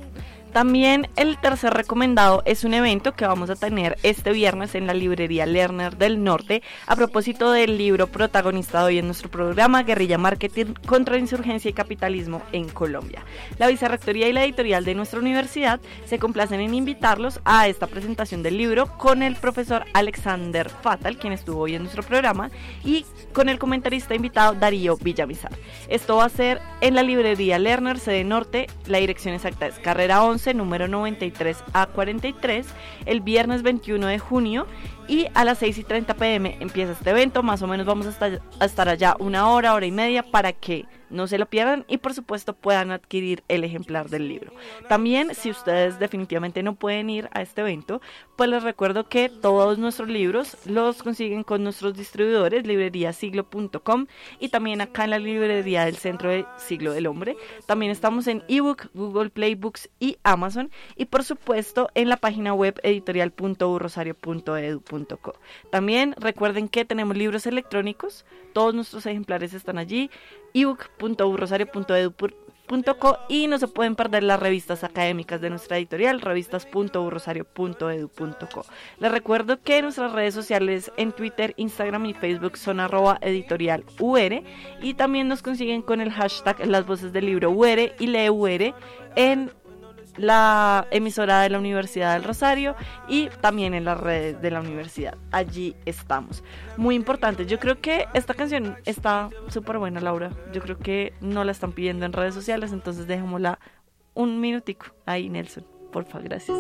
[0.53, 4.93] También el tercer recomendado es un evento que vamos a tener este viernes en la
[4.93, 10.75] librería Lerner del Norte a propósito del libro protagonista hoy en nuestro programa Guerrilla Marketing
[10.85, 13.25] contra Insurgencia y Capitalismo en Colombia.
[13.57, 18.43] La Vicerrectoría y la editorial de nuestra universidad se complacen en invitarlos a esta presentación
[18.43, 22.51] del libro con el profesor Alexander Fatal, quien estuvo hoy en nuestro programa,
[22.85, 25.53] y con el comentarista invitado Darío Villamizar.
[25.89, 30.23] Esto va a ser en la librería Lerner, sede norte, la dirección exacta es carrera
[30.23, 32.67] 11 número 93 a 43,
[33.07, 34.67] el viernes 21 de junio
[35.09, 38.11] y a las 6 y 30 pm empieza este evento, más o menos vamos a
[38.11, 41.85] estar, a estar allá una hora, hora y media para que no se lo pierdan
[41.89, 44.53] y por supuesto puedan adquirir el ejemplar del libro.
[44.89, 48.01] También si ustedes definitivamente no pueden ir a este evento,
[48.37, 54.07] pues les recuerdo que todos nuestros libros los consiguen con nuestros distribuidores libreriasiglo.com
[54.41, 57.37] y también acá en la librería del Centro de Siglo del Hombre.
[57.67, 62.55] También estamos en ebook, Google Play Books y Amazon y por supuesto en la página
[62.55, 65.35] web editorial.urrosario.edu.co.
[65.71, 70.11] También recuerden que tenemos libros electrónicos, todos nuestros ejemplares están allí
[71.03, 78.65] ebook.urrosario.edu.co y no se pueden perder las revistas académicas de nuestra editorial, revistas.urrosario.edu.co.
[78.99, 84.43] Les recuerdo que nuestras redes sociales en Twitter, Instagram y Facebook son arroba editorial UR
[84.81, 88.75] y también nos consiguen con el hashtag las voces del libro UR y lee UR
[89.17, 89.51] en
[90.17, 92.75] la emisora de la Universidad del Rosario
[93.09, 95.17] y también en las redes de la universidad.
[95.31, 96.43] Allí estamos.
[96.77, 100.31] Muy importante, yo creo que esta canción está súper buena, Laura.
[100.53, 103.59] Yo creo que no la están pidiendo en redes sociales, entonces dejémosla
[104.15, 105.67] un minutico ahí, Nelson.
[105.91, 106.57] Porfa, gracias.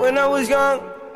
[0.00, 0.97] When I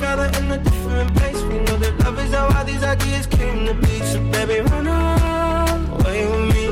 [0.00, 1.40] together in a different place.
[1.42, 4.00] We know that love is how all these ideas came to be.
[4.10, 6.66] So baby, run away with me.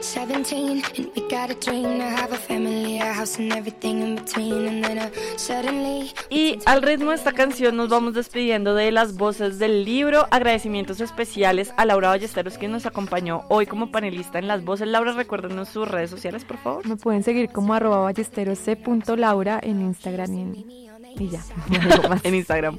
[0.00, 4.14] 17 and we got a dream to have a family, a house and everything in
[4.16, 8.90] between and then uh, suddenly Y al ritmo de esta canción nos vamos despidiendo de
[8.90, 10.26] las voces del libro.
[10.32, 14.88] Agradecimientos especiales a Laura Ballesteros quien nos acompañó hoy como panelista en las voces.
[14.88, 16.86] Laura, recuérdenos sus redes sociales, por favor.
[16.88, 21.42] Me pueden seguir como arroba ballesteros c.laura en Instagram y, en- y ya.
[22.22, 22.78] en Instagram.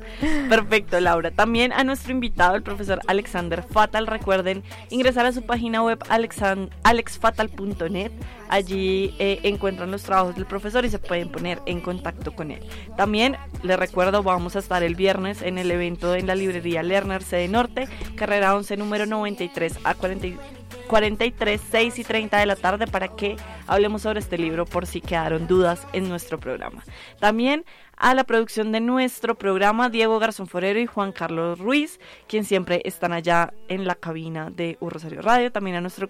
[0.50, 1.32] Perfecto, Laura.
[1.32, 4.08] También a nuestro invitado, el profesor Alexander Fatal.
[4.08, 8.12] Recuerden ingresar a su página web alexfatal.net.
[8.50, 12.60] Allí eh, encuentran los trabajos del profesor y se pueden poner en contacto con él.
[12.98, 17.24] También les recuerdo, vamos a estar el viernes en el evento en la librería Lerner
[17.24, 20.61] Sede Norte, carrera 11, número 93 a 40
[20.92, 25.00] 43, 6 y 30 de la tarde para que hablemos sobre este libro por si
[25.00, 26.84] quedaron dudas en nuestro programa.
[27.18, 27.64] También
[27.96, 32.82] a la producción de nuestro programa Diego Garzón Forero y Juan Carlos Ruiz, quien siempre
[32.84, 35.50] están allá en la cabina de Un Rosario Radio.
[35.50, 36.10] También a nuestro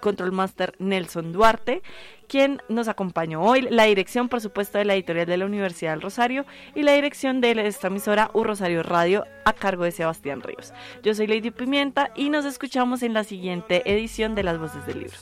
[0.00, 1.82] control master Nelson Duarte,
[2.28, 3.62] quien nos acompañó hoy.
[3.62, 7.40] La dirección, por supuesto, de la editorial de la Universidad del Rosario y la dirección
[7.40, 10.72] de esta emisora Un Rosario Radio a cargo de Sebastián Ríos.
[11.02, 15.00] Yo soy Lady Pimienta y nos escuchamos en la siguiente edición de Las Voces del
[15.00, 15.18] Libro.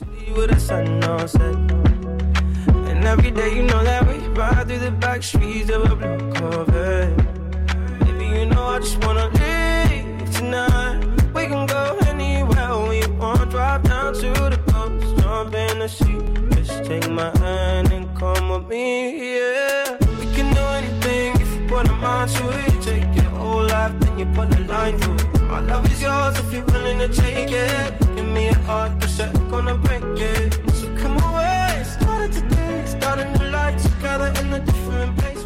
[15.87, 16.19] Sea.
[16.55, 19.97] Just take my hand and come with me, yeah.
[20.19, 22.81] We can do anything if you put a mind to it.
[22.81, 25.41] Take your whole life, then you put a line through it.
[25.43, 27.99] My love is yours if you're willing to take it.
[28.15, 30.53] Give me a heart, cause I'm gonna break it.
[30.73, 35.45] So come away, started today, start a new life together in a different place.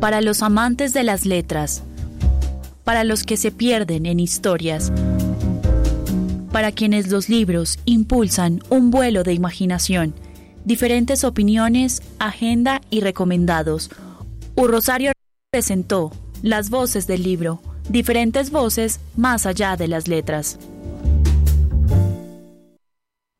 [0.00, 1.82] Para los amantes de las letras,
[2.88, 4.90] para los que se pierden en historias,
[6.50, 10.14] para quienes los libros impulsan un vuelo de imaginación,
[10.64, 13.90] diferentes opiniones, agenda y recomendados.
[14.56, 15.12] Un Rosario
[15.50, 17.60] presentó las voces del libro,
[17.90, 20.58] diferentes voces más allá de las letras.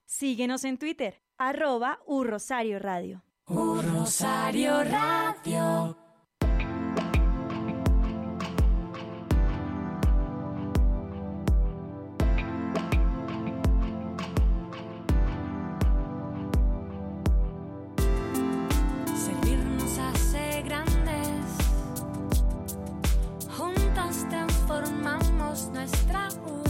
[0.05, 3.23] Síguenos en Twitter, arroba Urrosario Radio.
[3.47, 6.08] Rosario Radio.
[24.79, 26.68] Transformamos nuestra U.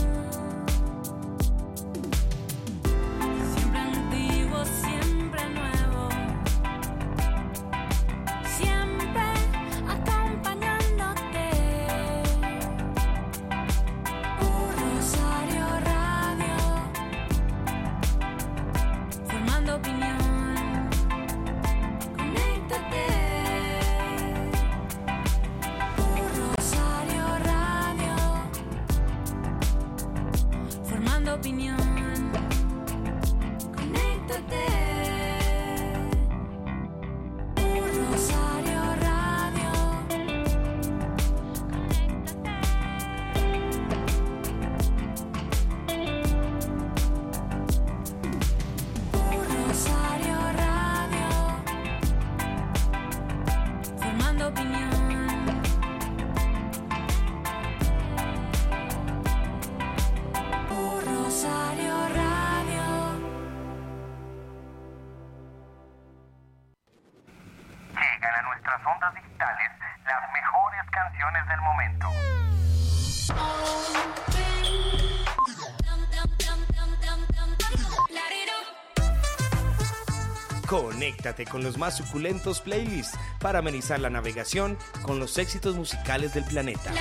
[80.99, 86.43] Conéctate con los más suculentos playlists para amenizar la navegación con los éxitos musicales del
[86.43, 86.93] planeta.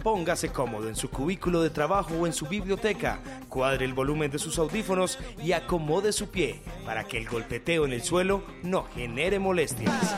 [0.00, 3.18] Póngase cómodo en su cubículo de trabajo o en su biblioteca,
[3.48, 7.94] cuadre el volumen de sus audífonos y acomode su pie para que el golpeteo en
[7.94, 10.14] el suelo no genere molestias.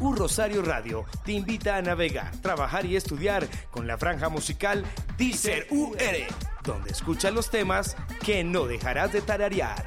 [0.00, 4.84] Un Rosario Radio te invita a navegar, trabajar y estudiar con la franja musical
[5.16, 5.96] Deezer UR,
[6.66, 9.86] donde escuchas los temas que no dejarás de tararear.